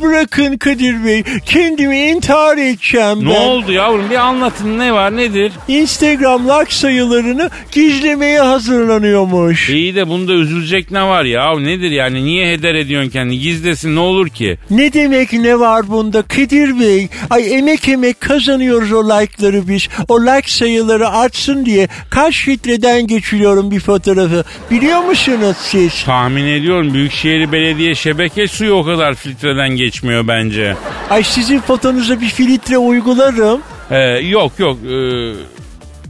[0.00, 3.24] Bırakın Kadir Bey kendimi intihar edeceğim ben.
[3.24, 4.10] Ne oldu yavrum?
[4.10, 5.52] Bir anlatın ne var nedir?
[5.68, 9.70] Instagram like sayılarını gizlemeye hazırlanıyormuş.
[9.70, 11.58] İyi de bunda üzülecek ne var ya?
[11.58, 12.24] Nedir yani?
[12.24, 13.38] Niye heder ediyorsun kendini?
[13.38, 14.58] Gizlesin ne olur ki?
[14.70, 17.08] Ne demek ne var bunda Kadir Bey?
[17.30, 19.88] Ay emek emek kazanıyoruz o like'ları biz.
[20.08, 24.44] O like sayıları artsın diye kaç filtreden geçiriyorum bir fotoğrafı.
[24.70, 26.04] Biliyor musunuz siz?
[26.16, 30.76] Tahmin ediyorum Büyükşehir Belediye şebeke suyu o kadar filtreden geçmiyor bence.
[31.10, 33.60] Ay sizin fotonuza bir filtre uygularım.
[33.90, 34.78] Ee, yok yok.
[34.84, 35.32] Ee,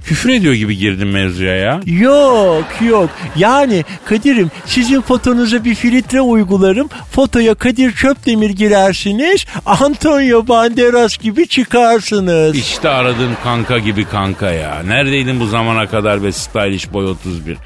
[0.04, 1.80] küfür ediyor gibi girdim mevzuya ya.
[1.86, 6.88] Yok yok yani Kadir'im sizin fotonuza bir filtre uygularım.
[7.10, 9.46] Fotoya Kadir Çöpdemir girersiniz.
[9.66, 12.56] Antonio Banderas gibi çıkarsınız.
[12.56, 14.82] İşte aradığım kanka gibi kanka ya.
[14.82, 17.56] Neredeydin bu zamana kadar be stylish boy 31?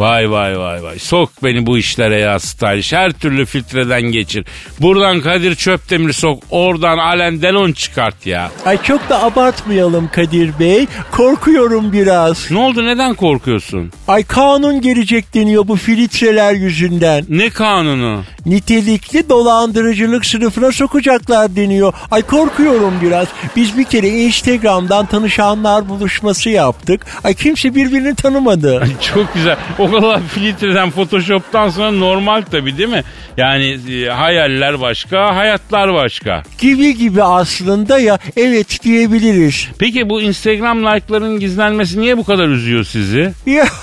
[0.00, 0.98] Vay vay vay vay.
[0.98, 2.92] Sok beni bu işlere ya stylish.
[2.92, 4.44] Her türlü filtreden geçir.
[4.80, 6.42] Buradan Kadir Çöptemir sok.
[6.50, 8.50] Oradan Alen Delon çıkart ya.
[8.66, 10.86] Ay çok da abartmayalım Kadir Bey.
[11.10, 12.50] Korkuyorum biraz.
[12.50, 13.92] Ne oldu neden korkuyorsun?
[14.08, 17.24] Ay kanun gelecek deniyor bu filtreler yüzünden.
[17.28, 18.22] Ne kanunu?
[18.46, 21.92] Nitelikli dolandırıcılık sınıfına sokacaklar deniyor.
[22.10, 23.28] Ay korkuyorum biraz.
[23.56, 27.06] Biz bir kere Instagram'dan tanışanlar buluşması yaptık.
[27.24, 28.84] Ay kimse birbirini tanımadı.
[29.14, 29.56] Çok güzel.
[29.78, 33.02] O kadar filtreden photoshop'tan sonra normal tabii değil mi?
[33.36, 36.42] Yani e, hayaller başka, hayatlar başka.
[36.58, 39.68] gibi gibi aslında ya evet diyebiliriz.
[39.78, 43.32] Peki bu Instagram like'ların gizlenmesi niye bu kadar üzüyor sizi?
[43.46, 43.66] Ya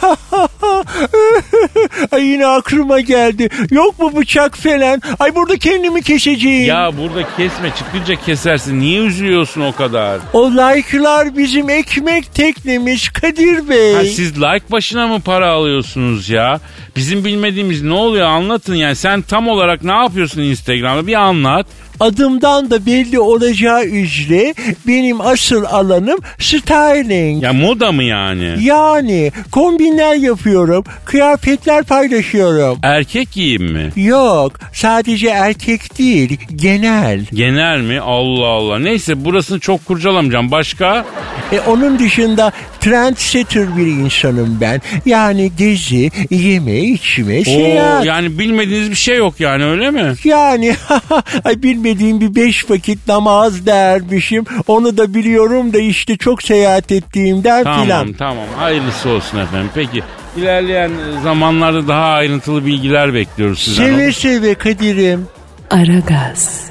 [2.11, 3.49] Ay yine aklıma geldi.
[3.71, 5.01] Yok mu bıçak falan?
[5.19, 6.67] Ay burada kendimi keseceğim.
[6.67, 8.79] Ya burada kesme çıkınca kesersin.
[8.79, 10.19] Niye üzülüyorsun o kadar?
[10.33, 13.93] O like'lar bizim ekmek teknemiz Kadir Bey.
[13.93, 15.96] Ha, siz like başına mı para alıyorsunuz
[16.29, 16.59] ya?
[16.95, 18.95] Bizim bilmediğimiz ne oluyor anlatın yani.
[18.95, 21.67] Sen tam olarak ne yapıyorsun Instagram'da bir anlat.
[21.99, 24.53] Adımdan da belli olacağı üzere
[24.87, 27.43] benim asıl alanım styling.
[27.43, 28.55] Ya moda mı yani?
[28.61, 32.79] Yani kombinler yapıyorum, kıyafetler paylaşıyorum.
[32.83, 33.91] Erkek giyim mi?
[33.95, 37.25] Yok, sadece erkek değil, genel.
[37.33, 37.99] Genel mi?
[37.99, 38.79] Allah Allah.
[38.79, 40.51] Neyse burasını çok kurcalamayacağım.
[40.51, 41.05] Başka?
[41.51, 44.81] E onun dışında trendsetter bir insanım ben.
[45.05, 48.05] Yani gezi, yeme, içme, Oo, seyahat.
[48.05, 50.13] yani bilmediğiniz bir şey yok yani öyle mi?
[50.23, 50.75] Yani
[51.45, 54.45] ay bilmediğim bir beş vakit namaz dermişim.
[54.67, 58.13] Onu da biliyorum da işte çok seyahat ettiğimden Tamam filan.
[58.13, 59.69] tamam hayırlısı olsun efendim.
[59.75, 60.03] Peki
[60.37, 60.91] ilerleyen
[61.23, 63.85] zamanlarda daha ayrıntılı bilgiler bekliyoruz sizden.
[63.85, 65.27] Seve seve Kadir'im.
[65.69, 66.65] Aragaz.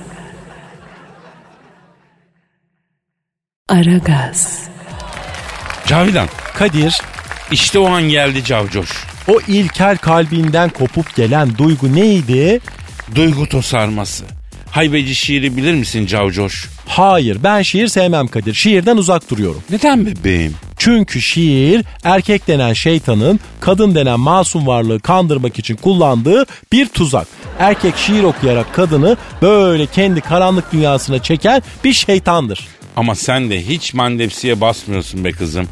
[3.68, 4.68] Aragaz.
[5.86, 7.00] Cavidan Kadir,
[7.50, 8.90] işte o an geldi Cavcoş.
[9.28, 12.60] o ilkel kalbinden kopup gelen duygu neydi?
[13.14, 14.24] Duygu tosarması.
[14.76, 16.68] Haybeci şiiri bilir misin Cavcoş?
[16.86, 18.54] Hayır, ben şiir sevmem Kadir.
[18.54, 19.62] Şiirden uzak duruyorum.
[19.70, 20.54] Neden bebeğim?
[20.78, 27.26] Çünkü şiir erkek denen şeytanın kadın denen masum varlığı kandırmak için kullandığı bir tuzak.
[27.58, 32.66] Erkek şiir okuyarak kadını böyle kendi karanlık dünyasına çeken bir şeytandır.
[32.96, 35.68] Ama sen de hiç mandepsiye basmıyorsun be kızım.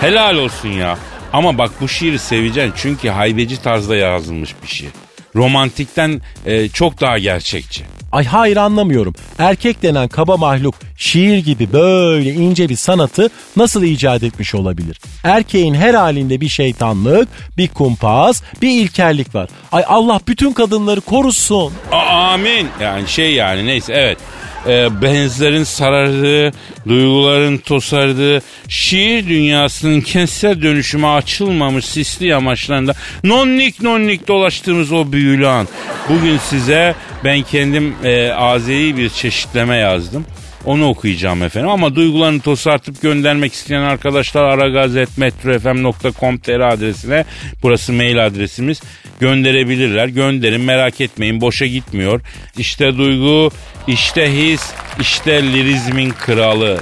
[0.00, 0.98] Helal olsun ya.
[1.32, 4.90] Ama bak bu şiiri seveceksin çünkü haybeci tarzda yazılmış bir şiir.
[5.36, 7.84] Romantikten e, çok daha gerçekçi.
[8.14, 9.14] Ay hayır anlamıyorum.
[9.38, 15.00] Erkek denen kaba mahluk şiir gibi böyle ince bir sanatı nasıl icat etmiş olabilir?
[15.24, 19.48] Erkeğin her halinde bir şeytanlık, bir kumpas, bir ilkellik var.
[19.72, 21.72] Ay Allah bütün kadınları korusun.
[21.92, 21.96] A-
[22.32, 22.68] amin.
[22.82, 24.18] Yani şey yani neyse evet.
[24.66, 26.52] Ee, benizlerin sarardığı,
[26.88, 35.68] duyguların tosardığı, şiir dünyasının kentsel dönüşüme açılmamış sisli yamaçlarında nonnik nonnik dolaştığımız o büyülü an.
[36.08, 40.26] Bugün size ben kendim e, Azeri bir çeşitleme yazdım.
[40.66, 47.24] Onu okuyacağım efendim ama duygularını tosartıp göndermek isteyen arkadaşlar aragazetmetrofm.com.tr adresine
[47.62, 48.82] burası mail adresimiz
[49.20, 50.08] gönderebilirler.
[50.08, 52.20] Gönderin merak etmeyin boşa gitmiyor.
[52.58, 53.50] İşte duygu,
[53.86, 56.80] işte his, işte lirizmin kralı.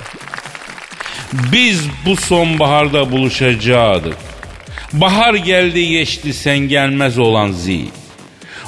[1.32, 4.16] Biz bu sonbaharda buluşacaktık.
[4.92, 7.84] Bahar geldi geçti sen gelmez olan zi.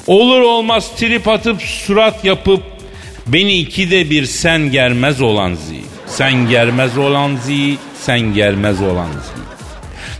[0.07, 2.74] Olur olmaz trip atıp surat yapıp
[3.27, 5.81] beni ikide bir sen gelmez olan zi.
[6.07, 9.45] Sen gelmez olan zi, sen gelmez olan zi.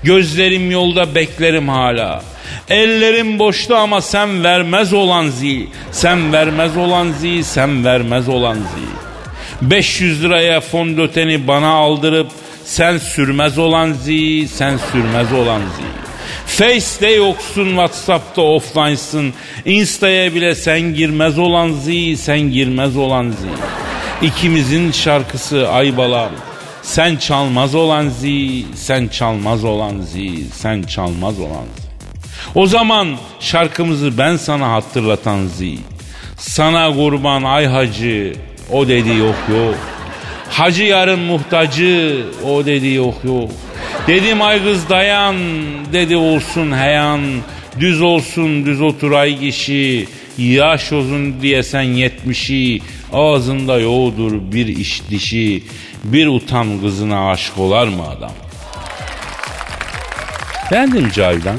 [0.03, 2.23] Gözlerim yolda beklerim hala.
[2.69, 5.67] Ellerim boşta ama sen vermez olan zi.
[5.93, 9.05] Sen vermez olan zi, sen vermez olan zi.
[9.71, 12.27] 500 liraya fondöteni bana aldırıp
[12.65, 16.04] sen sürmez olan zi, sen sürmez olan zi.
[16.59, 19.33] Face'de yoksun, Whatsapp'ta offline'sın.
[19.65, 23.49] Insta'ya bile sen girmez olan zi, sen girmez olan zi.
[24.27, 26.29] İkimizin şarkısı Aybalar.
[26.83, 31.83] Sen çalmaz olan zi, sen çalmaz olan zi, sen çalmaz olan zi.
[32.55, 33.09] O zaman
[33.41, 35.79] şarkımızı ben sana hatırlatan zi.
[36.39, 38.33] Sana kurban ay hacı,
[38.73, 39.75] o dedi yok yok.
[40.51, 43.51] Hacı yarın muhtacı, o dedi yok yok.
[44.07, 45.37] Dedim ay kız dayan,
[45.93, 47.21] dedi olsun heyan.
[47.81, 50.09] Düz olsun düz otur ay kişi.
[50.39, 52.81] Yaş olsun diye sen yetmişi.
[53.13, 55.63] Ağzında yoğudur bir iş dişi.
[56.05, 58.33] Bir utan kızına aşık olar mı adam?
[60.71, 61.59] Beğendin Cavidan?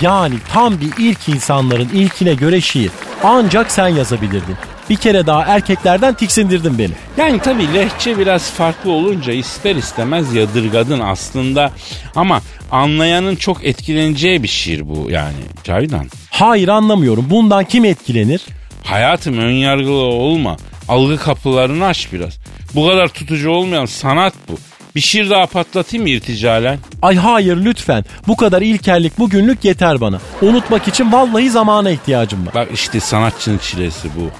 [0.00, 2.90] Yani tam bir ilk insanların ilkine göre şiir.
[3.24, 4.56] Ancak sen yazabilirdin.
[4.90, 6.92] Bir kere daha erkeklerden tiksindirdin beni.
[7.16, 11.72] Yani tabii lehçe biraz farklı olunca ister istemez yadırgadın aslında.
[12.16, 16.06] Ama anlayanın çok etkileneceği bir şiir bu yani Cavidan.
[16.30, 17.26] Hayır anlamıyorum.
[17.30, 18.42] Bundan kim etkilenir?
[18.84, 20.56] Hayatım önyargılı olma.
[20.88, 22.38] Algı kapılarını aç biraz.
[22.74, 24.58] Bu kadar tutucu olmayan sanat bu.
[24.94, 26.78] Bir şiir daha patlatayım mı irticalen?
[27.02, 28.04] Ay hayır lütfen.
[28.26, 30.18] Bu kadar ilkellik bugünlük yeter bana.
[30.42, 32.54] Unutmak için vallahi zamana ihtiyacım var.
[32.54, 34.30] Bak işte sanatçının çilesi bu.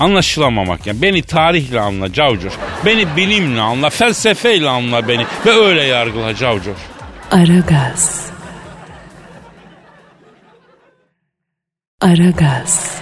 [0.00, 1.02] Anlaşılamamak yani.
[1.02, 2.52] Beni tarihle anla Cavcoş.
[2.86, 5.26] Beni bilimle anla, felsefeyle anla beni.
[5.46, 6.78] Ve öyle yargıla Cavcoş.
[7.30, 8.26] Aragaz.
[12.00, 13.00] Aragaz.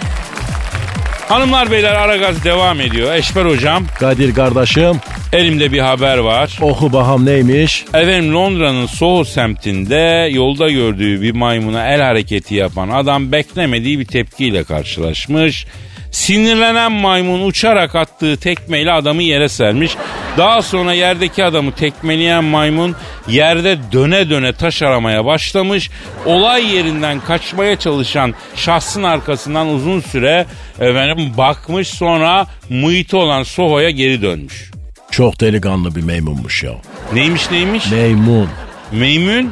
[1.29, 3.13] Hanımlar beyler Aragaz devam ediyor.
[3.13, 4.99] Eşber hocam Kadir kardeşim
[5.33, 6.57] elimde bir haber var.
[6.61, 7.85] oku baham neymiş?
[7.93, 14.63] Efendim Londra'nın Soho semtinde yolda gördüğü bir maymuna el hareketi yapan adam beklemediği bir tepkiyle
[14.63, 15.65] karşılaşmış.
[16.11, 19.95] Sinirlenen maymun uçarak attığı tekmeyle adamı yere sermiş.
[20.37, 22.95] Daha sonra yerdeki adamı tekmeleyen maymun
[23.27, 25.89] yerde döne döne taş aramaya başlamış.
[26.25, 30.45] Olay yerinden kaçmaya çalışan şahsın arkasından uzun süre
[30.79, 34.71] efendim bakmış sonra muhiti olan Soho'ya geri dönmüş.
[35.11, 36.71] Çok delikanlı bir meymunmuş ya.
[37.13, 37.91] Neymiş neymiş?
[37.91, 38.49] Meymun.
[38.91, 39.51] Meymun?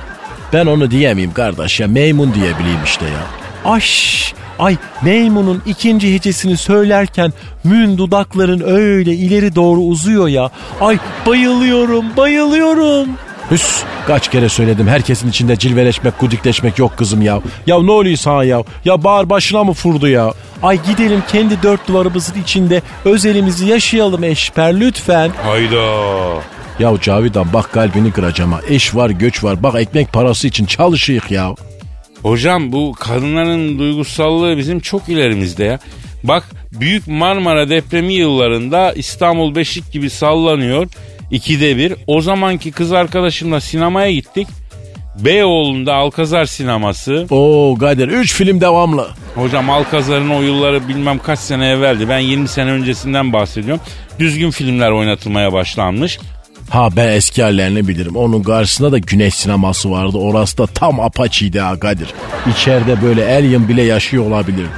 [0.54, 1.88] Ben onu diyemeyeyim kardeş ya.
[1.88, 3.24] Meymun diyebileyim işte ya.
[3.72, 4.34] Aş.
[4.60, 10.50] Ay meymunun ikinci hecesini söylerken mün dudakların öyle ileri doğru uzuyor ya.
[10.82, 13.08] Ay bayılıyorum bayılıyorum.
[13.52, 17.42] Hüs kaç kere söyledim herkesin içinde cilveleşmek gudikleşmek yok kızım ya.
[17.68, 18.64] Ya ne oluyor sana ya?
[18.86, 20.34] Ya bağır başına mı furdu ya?
[20.64, 25.32] Ay gidelim kendi dört duvarımızın içinde özelimizi yaşayalım eşper lütfen.
[25.44, 25.84] Hayda.
[26.80, 28.60] Ya Cavidan bak kalbini kıracağım ha.
[28.70, 31.56] Eş var göç var bak ekmek parası için çalışıyık ya.
[32.22, 35.80] Hocam bu kadınların duygusallığı bizim çok ilerimizde ya.
[36.24, 36.44] Bak
[36.80, 40.88] Büyük Marmara depremi yıllarında İstanbul Beşik gibi sallanıyor.
[41.32, 41.94] İkide bir.
[42.08, 44.48] O zamanki kız arkadaşımla sinemaya gittik.
[45.20, 47.28] Beyoğlu'nda Alkazar sineması.
[47.30, 49.08] Oo Kadir 3 film devamlı.
[49.36, 52.10] Hocam Alkazar'ın o yılları bilmem kaç sene evveldi.
[52.10, 53.84] Ben 20 sene öncesinden bahsediyorum.
[54.20, 56.20] Düzgün filmler oynatılmaya başlanmış.
[56.70, 58.16] Ha ben eski hallerini bilirim.
[58.16, 60.18] Onun karşısında da güneş sineması vardı.
[60.18, 62.08] Orası da tam apaçiydi ha Kadir.
[62.52, 64.70] İçeride böyle Alien bile yaşıyor olabilirdi.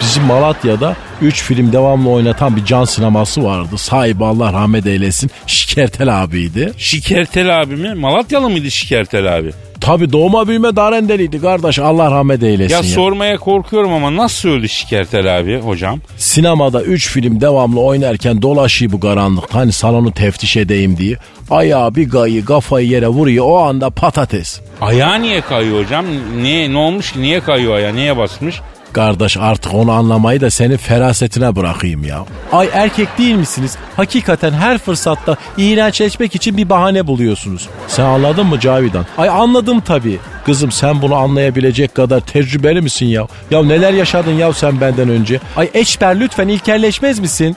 [0.00, 3.78] Bizim Malatya'da 3 film devamlı oynatan bir can sineması vardı.
[3.78, 5.30] Sahibi Allah rahmet eylesin.
[5.46, 6.72] Şikertel abiydi.
[6.78, 7.94] Şikertel abi mi?
[7.94, 9.50] Malatyalı mıydı Şikertel abi?
[9.84, 11.78] Tabi doğma büyüme Darendeliydi kardeş.
[11.78, 12.82] Allah rahmet eylesin Ya, ya.
[12.94, 16.00] sormaya korkuyorum ama nasıl öldü Şikertel abi hocam?
[16.16, 19.54] Sinemada 3 film devamlı oynarken dolaşıyor bu karanlık.
[19.54, 21.16] Hani salonu teftiş edeyim diye.
[21.50, 24.60] Ayağı bir gayı kafayı yere vuruyor o anda patates.
[24.80, 26.04] Ayağı niye kayıyor hocam?
[26.42, 27.22] Niye, ne olmuş ki?
[27.22, 27.96] Niye kayıyor ayağı?
[27.96, 28.60] Niye basmış?
[28.94, 32.24] Kardeş artık onu anlamayı da senin ferasetine bırakayım ya.
[32.52, 33.76] Ay erkek değil misiniz?
[33.96, 37.68] Hakikaten her fırsatta iğrençleşmek için bir bahane buluyorsunuz.
[37.88, 39.06] Sen anladın mı Cavidan?
[39.18, 40.18] Ay anladım tabii.
[40.46, 43.26] Kızım sen bunu anlayabilecek kadar tecrübeli misin ya?
[43.50, 45.40] Ya neler yaşadın ya sen benden önce?
[45.56, 47.56] Ay eşber lütfen ilkelleşmez misin?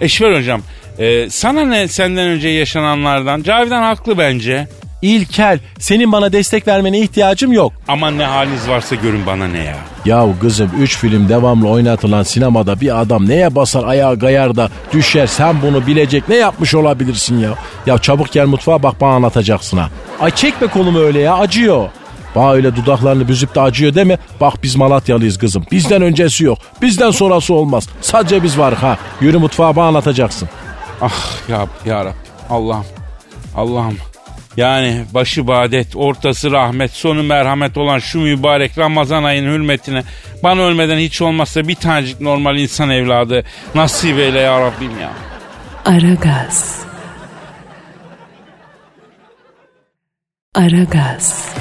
[0.00, 0.60] Eşver hocam
[0.98, 3.42] e, sana ne senden önce yaşananlardan?
[3.42, 4.68] Cavidan haklı bence.
[5.04, 7.72] İlkel, senin bana destek vermene ihtiyacım yok.
[7.88, 9.76] Ama ne haliniz varsa görün bana ne ya.
[10.04, 15.26] Yahu kızım 3 film devamlı oynatılan sinemada bir adam neye basar ayağa kayar da düşer
[15.26, 17.50] sen bunu bilecek ne yapmış olabilirsin ya?
[17.86, 19.88] Ya çabuk gel mutfağa bak bana anlatacaksın ha.
[20.20, 21.88] Ay çekme kolumu öyle ya acıyor.
[22.34, 24.18] Bana öyle dudaklarını büzüp de acıyor deme.
[24.40, 25.64] Bak biz Malatyalıyız kızım.
[25.72, 26.58] Bizden öncesi yok.
[26.82, 27.88] Bizden sonrası olmaz.
[28.00, 28.98] Sadece biz var ha.
[29.20, 30.48] Yürü mutfağa bana anlatacaksın.
[31.00, 32.14] Ah ya, ya Rabbi.
[32.50, 32.84] Allah'ım.
[33.56, 33.96] Allah'ım.
[34.56, 40.02] Yani başı badet, ortası rahmet, sonu merhamet olan şu mübarek Ramazan ayının hürmetine
[40.42, 45.10] bana ölmeden hiç olmazsa bir tanecik normal insan evladı nasip eyle ya Rabbim ya.
[45.84, 46.84] Aragaz.
[50.54, 51.54] Aragaz.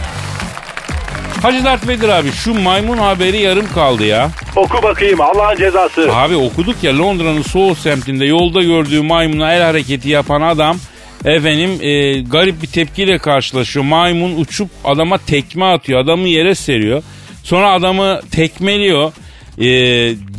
[1.41, 4.29] Hacı Dert Vedir abi şu maymun haberi yarım kaldı ya.
[4.55, 6.15] Oku bakayım Allah'ın cezası.
[6.15, 10.77] Abi okuduk ya Londra'nın Soho semtinde yolda gördüğü maymuna el hareketi yapan adam
[11.25, 13.85] efendim e, garip bir tepkiyle karşılaşıyor.
[13.85, 15.99] Maymun uçup adama tekme atıyor.
[15.99, 17.03] Adamı yere seriyor.
[17.43, 19.13] Sonra adamı tekmeliyor.
[19.57, 19.65] E,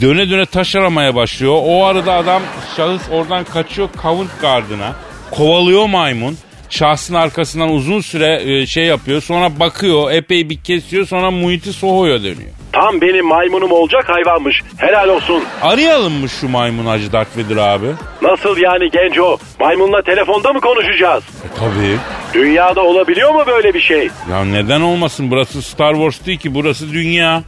[0.00, 1.60] döne döne taş aramaya başlıyor.
[1.64, 2.42] O arada adam
[2.76, 4.96] şahıs oradan kaçıyor Covent Garden'a.
[5.30, 6.38] Kovalıyor maymun.
[6.70, 9.22] Şahsın arkasından uzun süre e, şey yapıyor.
[9.22, 12.50] Sonra bakıyor epey bir kesiyor sonra muhiti Soho'ya dönüyor.
[12.74, 14.62] Tam benim maymunum olacak hayvanmış.
[14.76, 15.44] Helal olsun.
[15.62, 17.86] Arayalım mı şu maymun Hacı Darth Vader abi?
[18.22, 19.38] Nasıl yani genco?
[19.60, 21.24] Maymunla telefonda mı konuşacağız?
[21.24, 21.96] E, tabii.
[22.34, 24.08] Dünyada olabiliyor mu böyle bir şey?
[24.30, 25.30] Ya neden olmasın?
[25.30, 27.42] Burası Star Wars değil ki burası dünya.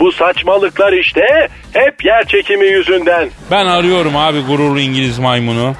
[0.00, 3.28] Bu saçmalıklar işte hep yer çekimi yüzünden.
[3.50, 5.74] Ben arıyorum abi gururlu İngiliz maymunu.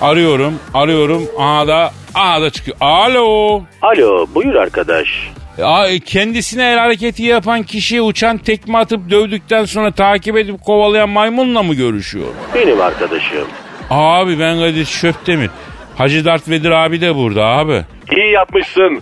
[0.00, 1.26] Arıyorum, arıyorum.
[1.38, 2.76] Aha da, aha da çıkıyor.
[2.80, 3.62] Alo.
[3.82, 5.08] Alo buyur arkadaş.
[6.04, 11.74] Kendisine el hareketi yapan kişiye uçan tekme atıp dövdükten sonra takip edip kovalayan maymunla mı
[11.74, 12.26] görüşüyor?
[12.54, 13.48] Benim arkadaşım.
[13.90, 15.50] Abi ben Kadir Şöptemir.
[15.98, 17.82] Hacı Dert Vedir abi de burada abi.
[18.16, 19.00] İyi yapmışsın.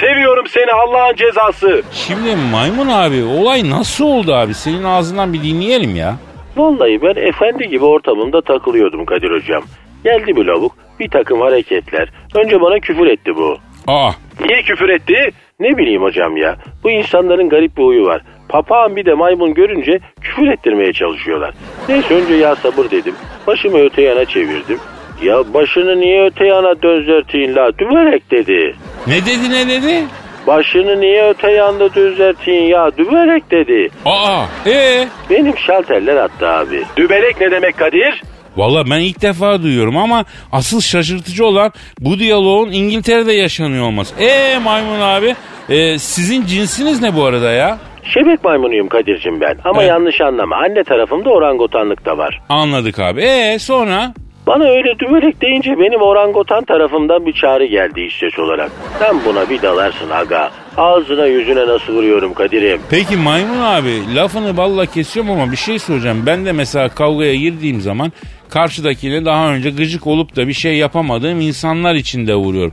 [0.00, 1.82] Seviyorum seni Allah'ın cezası.
[1.92, 4.54] Şimdi maymun abi olay nasıl oldu abi?
[4.54, 6.16] Senin ağzından bir dinleyelim ya.
[6.56, 9.62] Vallahi ben efendi gibi ortamında takılıyordum Kadir hocam.
[10.04, 12.08] Geldi bir lavuk bir takım hareketler.
[12.34, 13.58] Önce bana küfür etti bu.
[13.86, 15.30] Aa Niye küfür etti?
[15.60, 16.56] Ne bileyim hocam ya.
[16.84, 18.22] Bu insanların garip bir huyu var.
[18.48, 21.54] Papağan bir de maymun görünce küfür ettirmeye çalışıyorlar.
[21.88, 23.14] Neyse önce ya sabır dedim.
[23.46, 24.78] Başımı öte yana çevirdim.
[25.22, 28.76] Ya başını niye öte yana döndürtün la düverek dedi.
[29.06, 30.04] ne dedi ne dedi?
[30.46, 33.88] Başını niye öte yanda düzeltin ya dübelek dedi.
[34.04, 35.08] Aa ee?
[35.30, 36.82] Benim şalterler attı abi.
[36.96, 38.22] Dübelek ne demek Kadir?
[38.56, 44.14] Valla ben ilk defa duyuyorum ama asıl şaşırtıcı olan bu diyaloğun İngiltere'de yaşanıyor olması.
[44.20, 45.34] Eee maymun abi
[45.68, 47.78] e, sizin cinsiniz ne bu arada ya?
[48.14, 49.58] Şebek maymunuyum Kadir'cim ben.
[49.64, 49.90] Ama Evet.
[49.90, 50.56] yanlış anlama.
[50.56, 52.40] Anne tarafımda orangotanlık da var.
[52.48, 53.20] Anladık abi.
[53.20, 54.12] Eee sonra?
[54.46, 58.70] Bana öyle dübelek deyince benim orangotan tarafımdan bir çağrı geldi ses olarak.
[58.98, 60.50] Sen buna bir dalarsın aga.
[60.76, 62.80] Ağzına yüzüne nasıl vuruyorum Kadir'im.
[62.90, 66.22] Peki maymun abi lafını balla kesiyorum ama bir şey soracağım.
[66.26, 68.12] Ben de mesela kavgaya girdiğim zaman
[68.50, 72.72] karşıdakine daha önce gıcık olup da bir şey yapamadığım insanlar için de vuruyorum.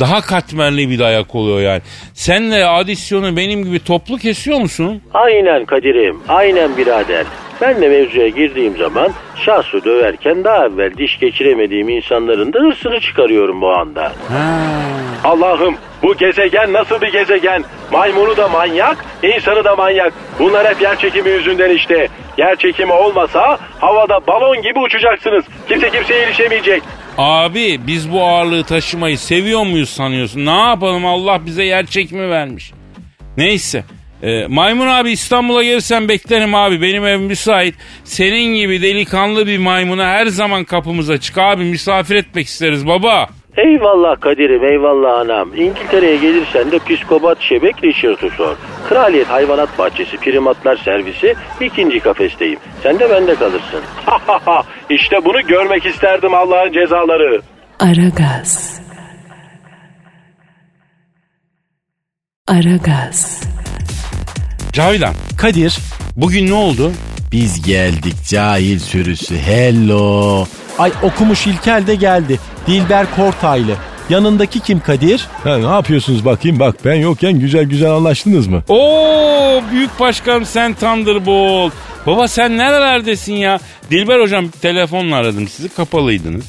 [0.00, 1.82] Daha katmerli bir dayak oluyor yani.
[2.14, 5.02] Sen de adisyonu benim gibi toplu kesiyor musun?
[5.14, 6.20] Aynen Kadir'im.
[6.28, 7.26] Aynen birader.
[7.60, 9.12] Ben de mevzuya girdiğim zaman
[9.44, 14.02] şahsı döverken daha evvel diş geçiremediğim insanların da hırsını çıkarıyorum bu anda.
[14.02, 14.60] Ha.
[15.24, 17.64] Allah'ım bu gezegen nasıl bir gezegen?
[17.92, 20.12] Maymunu da manyak, insanı da manyak.
[20.38, 22.08] Bunlar hep yer çekimi yüzünden işte.
[22.38, 25.44] Yer çekimi olmasa havada balon gibi uçacaksınız.
[25.68, 26.82] Kimse kimseye erişemeyecek.
[27.18, 30.46] Abi biz bu ağırlığı taşımayı seviyor muyuz sanıyorsun?
[30.46, 32.72] Ne yapalım Allah bize yer çekimi vermiş.
[33.36, 33.84] Neyse.
[34.22, 36.82] Ee, maymun abi İstanbul'a gelirsen beklerim abi.
[36.82, 37.74] Benim evim müsait.
[38.04, 41.64] Senin gibi delikanlı bir maymuna her zaman kapımız açık abi.
[41.64, 43.28] Misafir etmek isteriz baba.
[43.56, 45.48] Eyvallah Kadir'im eyvallah anam.
[45.56, 48.56] İngiltere'ye gelirsen de psikopat şebek Richard'ı sor.
[48.88, 52.58] Kraliyet Hayvanat Bahçesi primatlar servisi ikinci kafesteyim.
[52.82, 53.80] Sen de bende kalırsın.
[54.90, 57.42] işte bunu görmek isterdim Allah'ın cezaları.
[57.80, 58.80] Aragaz.
[62.48, 63.42] Aragaz.
[64.72, 65.78] Cavidan Kadir
[66.16, 66.92] bugün ne oldu?
[67.34, 70.46] biz geldik cahil sürüsü hello.
[70.78, 72.38] Ay okumuş İlkel de geldi.
[72.66, 73.76] Dilber Kortaylı.
[74.10, 75.26] Yanındaki kim Kadir?
[75.44, 78.62] Ha, ne yapıyorsunuz bakayım bak ben yokken güzel güzel anlaştınız mı?
[78.68, 81.72] Oo büyük başkanım sen Thunderbolt.
[82.06, 83.58] Baba sen nerelerdesin ya?
[83.90, 86.44] Dilber hocam telefonla aradım sizi kapalıydınız.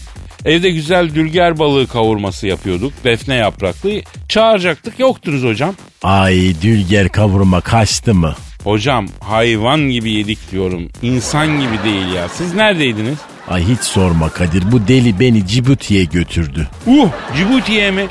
[0.45, 2.93] Evde güzel dülger balığı kavurması yapıyorduk.
[3.04, 3.91] Defne yapraklı.
[4.30, 5.75] Çağıracaktık yoktunuz hocam.
[6.04, 8.36] Ay dülger kavurma kaçtı mı?
[8.63, 10.88] Hocam hayvan gibi yedik diyorum.
[11.01, 12.30] İnsan gibi değil ya.
[12.30, 13.17] Siz neredeydiniz?
[13.49, 16.67] Ay hiç sorma Kadir bu deli beni Cibuti'ye götürdü.
[16.88, 18.08] Uh Cibuti'ye mi?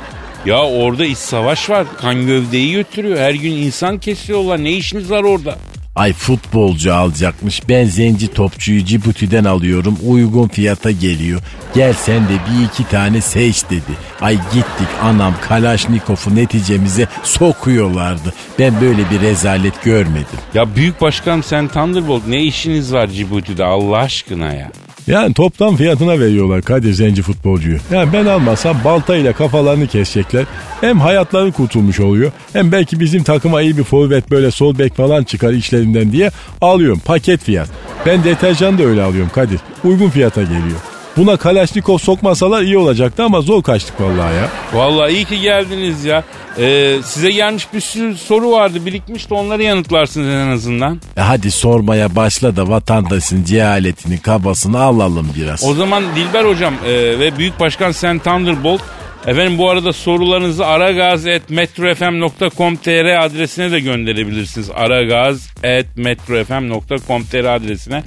[0.47, 1.87] Ya orada iç savaş var.
[2.01, 3.18] Kan gövdeyi götürüyor.
[3.18, 4.64] Her gün insan kesiyorlar.
[4.64, 5.59] Ne işiniz var orada?
[5.97, 7.68] Ay futbolcu alacakmış.
[7.68, 9.99] Ben zenci topçuyu Cibuti'den alıyorum.
[10.07, 11.40] Uygun fiyata geliyor.
[11.75, 13.92] Gel sen de bir iki tane seç dedi.
[14.20, 18.35] Ay gittik anam Kalaşnikov'u neticemize sokuyorlardı.
[18.59, 20.38] Ben böyle bir rezalet görmedim.
[20.55, 24.70] Ya büyük başkanım sen Thunderbolt ne işiniz var Cibuti'de Allah aşkına ya?
[25.07, 27.79] Yani toplam fiyatına veriyorlar Kadir Zenci futbolcuyu.
[27.90, 30.45] Yani ben almasam baltayla kafalarını kesecekler.
[30.81, 32.33] Hem hayatları kurtulmuş oluyor.
[32.53, 37.01] Hem belki bizim takıma iyi bir forvet böyle sol bek falan çıkar işlerinden diye alıyorum
[37.05, 37.69] paket fiyat.
[38.07, 39.61] Ben deterjan da öyle alıyorum Kadir.
[39.85, 40.94] Uygun fiyata geliyor.
[41.16, 44.48] Buna Kalaşnikov sokmasalar iyi olacaktı ama zor kaçtık vallahi ya.
[44.72, 46.25] Vallahi iyi ki geldiniz ya.
[46.58, 51.00] Ee, size gelmiş bir sürü soru vardı birikmiş de onları yanıtlarsınız en azından.
[51.17, 55.65] E hadi sormaya başla da vatandaşın cehaletini kabasını alalım biraz.
[55.65, 58.83] O zaman Dilber hocam e, ve Büyük Başkan Sen Thunderbolt
[59.27, 64.71] Efendim bu arada sorularınızı aragaz.metrofm.com.tr adresine de gönderebilirsiniz.
[64.71, 68.02] aragaz.metrofm.com.tr adresine.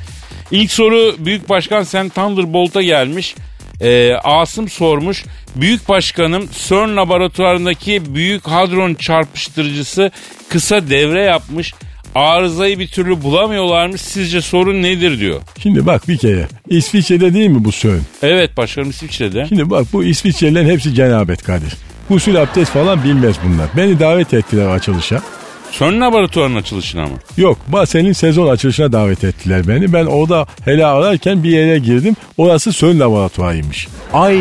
[0.52, 3.36] İlk soru Büyük Başkan Sen Thunderbolt'a gelmiş.
[3.82, 5.26] Ee, Asım sormuş.
[5.56, 10.12] Büyük Başkanım CERN laboratuvarındaki Büyük Hadron çarpıştırıcısı
[10.50, 11.74] kısa devre yapmış.
[12.16, 14.02] arızayı bir türlü bulamıyorlarmış.
[14.02, 15.42] Sizce sorun nedir diyor.
[15.64, 18.02] Şimdi bak bir kere İsviçre'de değil mi bu Sön?
[18.22, 19.46] Evet başkanım İsviçre'de.
[19.50, 21.74] Şimdi bak bu İsviçrelilerin hepsi cenabet Kadir.
[22.10, 23.68] Gusül abdest falan bilmez bunlar.
[23.78, 25.22] Beni davet ettiler açılışa.
[25.78, 27.16] Sön laboratuvarının açılışına mı?
[27.38, 29.94] Yok senin sezon açılışına davet ettiler beni.
[29.94, 32.16] Ben orada hele ararken bir yere girdim.
[32.38, 33.88] Orası Sön laboratuvarıymış.
[34.14, 34.38] Ay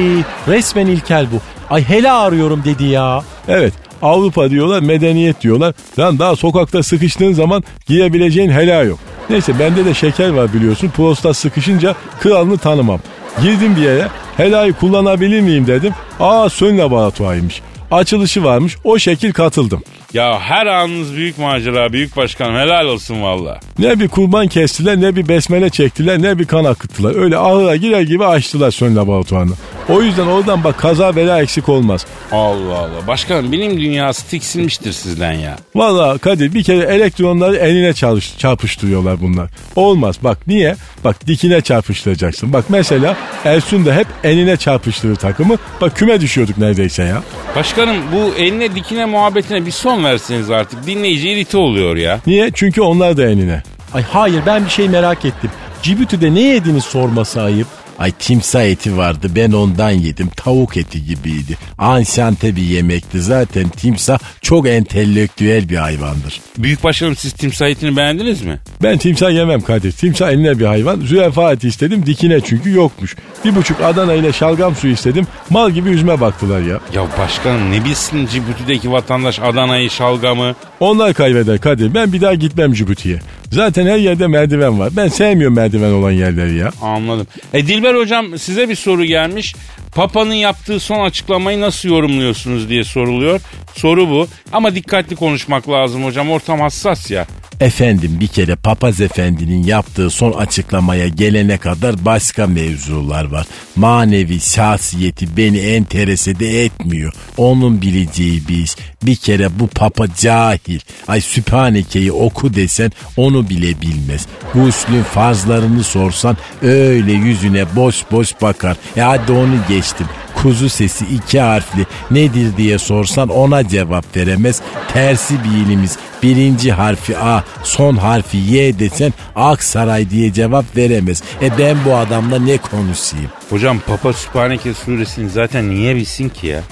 [0.49, 1.37] resmen İlkel bu.
[1.75, 3.23] Ay hele arıyorum dedi ya.
[3.49, 3.73] Evet
[4.03, 5.75] Avrupa diyorlar medeniyet diyorlar.
[5.99, 8.99] Lan daha sokakta sıkıştığın zaman giyebileceğin hela yok.
[9.31, 10.89] Neyse bende de şeker var biliyorsun.
[10.89, 13.01] Prostat sıkışınca kralını tanımam.
[13.43, 15.93] Girdim bir yere helayı kullanabilir miyim dedim.
[16.21, 17.63] Aa Sön laboratuvarıymış.
[17.91, 19.83] Açılışı varmış o şekil katıldım.
[20.15, 23.61] Ya her anınız büyük macera büyük başkanım helal olsun valla.
[23.79, 27.23] Ne bir kurban kestiler ne bir besmele çektiler ne bir kan akıttılar.
[27.23, 29.53] Öyle ahıra girer gibi açtılar Sön laboratuvarını.
[29.89, 32.07] O yüzden oradan bak kaza bela eksik olmaz.
[32.33, 33.07] Allah Allah.
[33.07, 35.57] Başkanım bilim dünyası tiksinmiştir sizden ya.
[35.75, 39.51] Valla Kadir bir kere elektronları eline çalış, çarpıştırıyorlar bunlar.
[39.77, 40.77] Olmaz bak niye?
[41.05, 42.53] Bak dikine çarpıştıracaksın.
[42.53, 45.57] Bak mesela Ersun da hep enine çarpıştırır takımı.
[45.81, 47.23] Bak küme düşüyorduk neredeyse ya.
[47.57, 50.87] Başkanım bu eline dikine muhabbetine bir son verseniz artık.
[50.87, 52.21] Dinleyici irite oluyor ya.
[52.27, 52.51] Niye?
[52.55, 53.63] Çünkü onlar da enine.
[53.95, 55.51] Ay hayır ben bir şey merak ettim.
[55.83, 57.67] Cibütü'de ne yediniz sorması ayıp.
[57.99, 61.59] Ay timsah eti vardı ben ondan yedim tavuk eti gibiydi.
[61.79, 66.41] Ansante bir yemekti zaten timsah çok entelektüel bir hayvandır.
[66.59, 68.59] Büyük başkanım siz timsah etini beğendiniz mi?
[68.83, 69.93] Ben timsah yemem Kadir.
[69.93, 71.01] Timsah eline bir hayvan.
[71.01, 73.17] Zürafa eti istedim dikine çünkü yokmuş.
[73.45, 75.27] Bir buçuk Adana ile şalgam suyu istedim.
[75.51, 76.81] Mal gibi yüzme baktılar ya.
[76.95, 80.55] Ya başkanım ne bilsin Cibuti'deki vatandaş Adana'yı, şalgamı.
[80.81, 81.95] Onlar kaybeder Kadir.
[81.95, 83.21] Ben bir daha gitmem Cibuti'ye.
[83.53, 84.91] Zaten her yerde merdiven var.
[84.97, 86.71] Ben sevmiyorum merdiven olan yerleri ya.
[86.83, 87.27] Anladım.
[87.55, 89.55] E Dilber hocam size bir soru gelmiş.
[89.97, 93.41] Papa'nın yaptığı son açıklamayı nasıl yorumluyorsunuz diye soruluyor.
[93.75, 94.29] Soru bu.
[94.53, 96.31] Ama dikkatli konuşmak lazım hocam.
[96.31, 97.27] Ortam hassas ya.
[97.61, 103.47] Efendim bir kere papaz efendinin yaptığı son açıklamaya gelene kadar başka mevzular var.
[103.77, 107.13] Manevi şahsiyeti beni enterese de etmiyor.
[107.37, 108.73] Onun bileceği bir iş.
[109.03, 110.81] Bir kere bu papa cahil.
[111.09, 114.27] Ay Sübhaneke'yi oku desen onu bile bilmez.
[114.55, 118.77] Guslün farzlarını sorsan öyle yüzüne boş boş bakar.
[118.97, 119.55] E hadi onu
[119.87, 120.07] geçtim.
[120.35, 124.61] Kuzu sesi iki harfli nedir diye sorsan ona cevap veremez.
[124.93, 131.23] Tersi bir ilimiz birinci harfi A son harfi Y desen Aksaray diye cevap veremez.
[131.43, 133.31] E ben bu adamla ne konuşayım?
[133.51, 136.63] Hocam Papa Sübhaneke suresini zaten niye bilsin ki ya?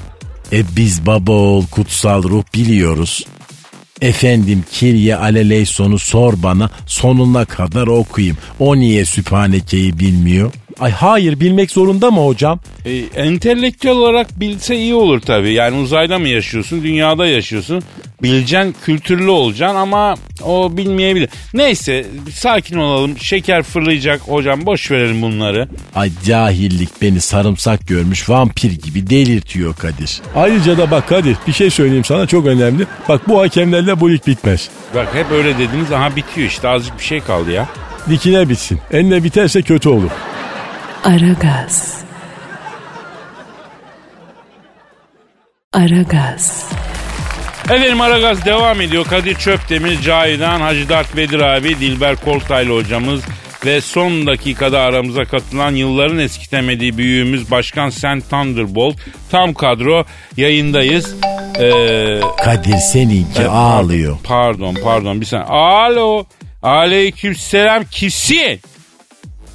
[0.53, 3.25] E biz baba oğul kutsal ruh biliyoruz.
[4.01, 8.37] Efendim Kirye Aleleyson'u sor bana sonuna kadar okuyayım.
[8.59, 10.53] O niye Sübhaneke'yi bilmiyor?
[10.81, 12.61] Ay hayır bilmek zorunda mı hocam?
[12.85, 15.53] E, entelektüel olarak bilse iyi olur tabii.
[15.53, 17.83] Yani uzayda mı yaşıyorsun, dünyada yaşıyorsun.
[18.23, 20.15] Bileceksin, kültürlü olacaksın ama
[20.45, 21.29] o bilmeyebilir.
[21.55, 23.19] Neyse sakin olalım.
[23.19, 25.69] Şeker fırlayacak hocam boş verelim bunları.
[25.95, 30.21] Ay cahillik beni sarımsak görmüş vampir gibi delirtiyor Kadir.
[30.37, 32.87] Ayrıca da bak Kadir bir şey söyleyeyim sana çok önemli.
[33.09, 34.69] Bak bu hakemlerle bu lig bitmez.
[34.95, 37.69] Bak hep öyle dediniz aha bitiyor işte azıcık bir şey kaldı ya.
[38.11, 38.79] Dikine bitsin.
[38.93, 40.11] Eline biterse kötü olur.
[41.05, 42.05] Aragaz.
[45.73, 46.69] Aragaz.
[47.65, 49.05] Efendim Aragaz devam ediyor.
[49.05, 53.21] Kadir Çöptemir, Cahidan, Hacı Dert Bedir abi, Dilber Kortaylı hocamız
[53.65, 58.97] ve son dakikada aramıza katılan yılların eskitemediği büyüğümüz Başkan Sen Thunderbolt.
[59.31, 60.05] Tam kadro
[60.37, 61.15] yayındayız.
[61.61, 64.19] Ee, Kadir seninki e, ağlıyor.
[64.25, 65.47] Pardon pardon bir saniye.
[65.49, 66.25] Alo.
[66.63, 68.61] Aleyküm selam kimsin?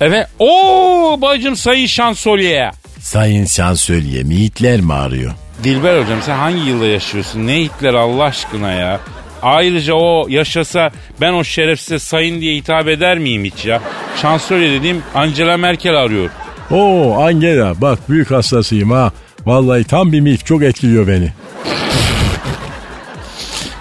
[0.01, 0.27] Evet.
[0.39, 2.71] Oo bacım Sayın Şansölye.
[2.99, 5.31] Sayın şansölye mi Hitler mi arıyor?
[5.63, 7.47] Dilber hocam sen hangi yılda yaşıyorsun?
[7.47, 8.99] Ne Hitler Allah aşkına ya?
[9.41, 10.91] Ayrıca o yaşasa
[11.21, 13.81] ben o şerefsize sayın diye hitap eder miyim hiç ya?
[14.21, 16.29] Şansölye dediğim Angela Merkel arıyor.
[16.71, 19.11] Oo Angela bak büyük hastasıyım ha.
[19.45, 21.29] Vallahi tam bir milf çok etkiliyor beni.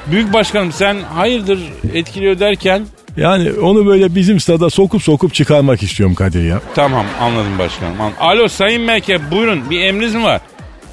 [0.06, 1.58] Büyük başkanım sen hayırdır
[1.94, 2.82] etkiliyor derken
[3.18, 6.60] Yani onu böyle bizim stada sokup sokup çıkarmak istiyorum Kadir ya.
[6.74, 8.00] tamam anladım başkanım.
[8.00, 10.40] An- Alo Sayın Merkel buyurun bir emriniz mi var?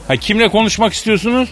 [0.07, 1.49] Ha kimle konuşmak istiyorsunuz?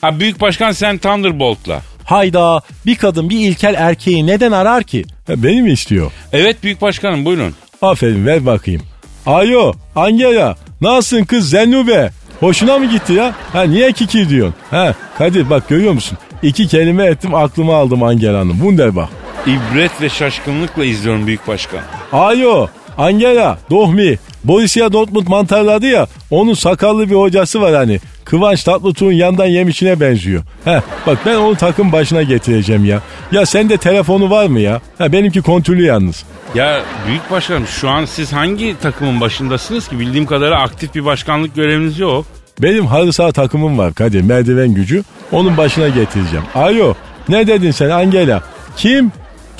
[0.00, 1.80] Ha Büyük Başkan sen Thunderbolt'la.
[2.04, 5.04] Hayda bir kadın bir ilkel erkeği neden arar ki?
[5.26, 6.12] Ha, beni mi istiyor?
[6.32, 7.54] Evet Büyük Başkanım buyurun.
[7.82, 8.82] Aferin ver bakayım.
[9.26, 12.10] Alo Angela nasılsın kız Zennube?
[12.40, 13.34] Hoşuna mı gitti ya?
[13.52, 14.54] Ha niye kiki diyorsun?
[14.70, 16.18] Ha Kadir bak görüyor musun?
[16.42, 18.52] İki kelime ettim aklıma aldım Angela'nın.
[18.52, 19.08] Wunderbar.
[19.46, 21.80] İbret ve şaşkınlıkla izliyorum Büyük Başkan.
[22.12, 22.68] Alo
[22.98, 28.00] Angela Dohmi Borussia Dortmund mantarladı ya onun sakallı bir hocası var hani.
[28.24, 30.42] Kıvanç Tatlıtuğ'un yandan yemişine benziyor.
[30.64, 33.00] Heh, bak ben onu takım başına getireceğim ya.
[33.32, 34.80] Ya sende telefonu var mı ya?
[34.98, 36.24] Ha, benimki kontürlü yalnız.
[36.54, 39.98] Ya Büyük Başkanım şu an siz hangi takımın başındasınız ki?
[40.00, 42.26] Bildiğim kadarıyla aktif bir başkanlık göreviniz yok.
[42.62, 45.02] Benim halı saha takımım var Kadir merdiven gücü.
[45.32, 46.44] Onun başına getireceğim.
[46.54, 46.94] Ayo
[47.28, 48.42] ne dedin sen Angela?
[48.76, 49.12] Kim?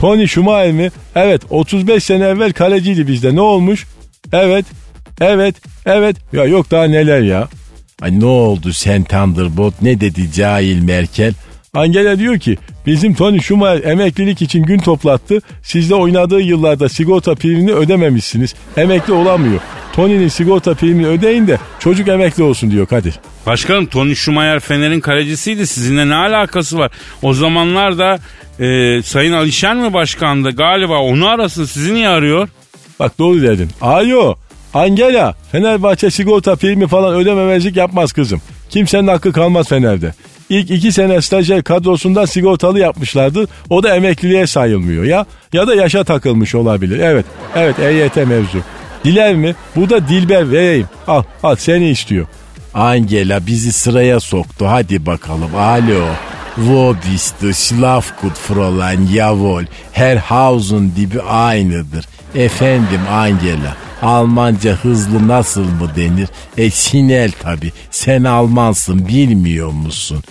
[0.02, 0.90] Tony Schumacher mi?
[1.14, 3.86] Evet 35 sene evvel kaleciydi bizde ne olmuş?
[4.32, 4.66] Evet
[5.20, 7.48] evet evet ya yok daha neler ya.
[8.00, 11.34] Ay ne oldu sen Thunderbolt ne dedi cahil Merkel?
[11.74, 15.38] Angela diyor ki bizim Tony Schumacher emeklilik için gün toplattı.
[15.62, 18.54] Sizde oynadığı yıllarda sigorta primini ödememişsiniz.
[18.76, 19.60] Emekli olamıyor.
[19.92, 23.14] Tony'nin sigorta primini ödeyin de çocuk emekli olsun diyor Kadir.
[23.46, 25.66] Başkanım Tony Schumacher Fener'in kalecisiydi.
[25.66, 26.90] Sizinle ne alakası var?
[27.22, 28.18] O zamanlar da
[28.64, 30.50] e, Sayın Alişen mi başkandı?
[30.50, 31.64] Galiba onu arasın.
[31.64, 32.48] Sizi niye arıyor?
[33.00, 33.70] Bak doğru dedin.
[33.80, 34.34] Ayo
[34.74, 38.42] Angela Fenerbahçe sigorta primi falan ödememezlik yapmaz kızım.
[38.70, 40.14] Kimsenin hakkı kalmaz Fener'de.
[40.48, 43.48] İlk iki sene stajyer kadrosundan sigortalı yapmışlardı.
[43.70, 45.26] O da emekliliğe sayılmıyor ya.
[45.52, 46.98] Ya da yaşa takılmış olabilir.
[47.00, 47.26] Evet,
[47.56, 48.58] evet EYT mevzu.
[49.04, 49.54] Diler mi?
[49.76, 50.86] Bu da Dilber vereyim.
[51.06, 52.26] Al, al seni istiyor.
[52.74, 56.06] Angela bizi sıraya soktu hadi bakalım alo.
[56.56, 59.64] Wo bist du Schlafgut Fräulein jawohl.
[59.92, 62.04] Her Hausen dibi aynıdır.
[62.34, 63.76] Efendim Angela.
[64.02, 66.28] Almanca hızlı nasıl mı denir?
[66.56, 67.72] E sinel tabi.
[67.90, 70.22] Sen Almansın bilmiyor musun?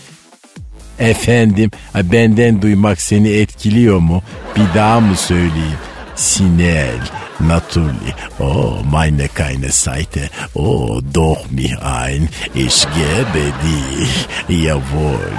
[0.99, 4.22] Efendim benden duymak seni etkiliyor mu?
[4.55, 5.78] Bir daha mı söyleyeyim?
[6.15, 6.99] Sinel,
[7.48, 8.16] natürlich.
[8.39, 10.30] Oh, meine keine Seite.
[10.54, 12.30] Oh, doch mich ein.
[12.56, 14.28] Ich gebe dich.
[14.66, 15.38] Jawohl.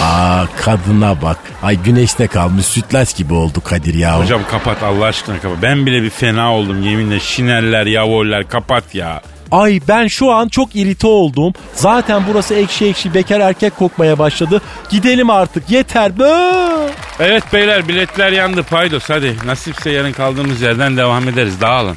[0.00, 1.38] Aa kadına bak.
[1.62, 4.20] Ay güneşte kalmış sütlaç gibi oldu Kadir ya.
[4.20, 5.58] Hocam kapat Allah aşkına kapat.
[5.62, 7.20] Ben bile bir fena oldum yeminle.
[7.20, 9.20] Şineller, yavoller kapat ya.
[9.50, 11.52] Ay ben şu an çok irite oldum.
[11.74, 14.62] Zaten burası ekşi ekşi bekar erkek kokmaya başladı.
[14.90, 16.18] Gidelim artık yeter.
[16.18, 16.88] Bö!
[17.20, 19.36] Evet beyler biletler yandı paydos hadi.
[19.46, 21.60] Nasipse yarın kaldığımız yerden devam ederiz.
[21.60, 21.96] Dağılın.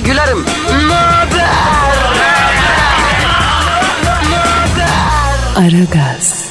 [0.00, 0.44] gülerim.
[0.88, 1.50] Möber!
[5.56, 6.49] Aragaz.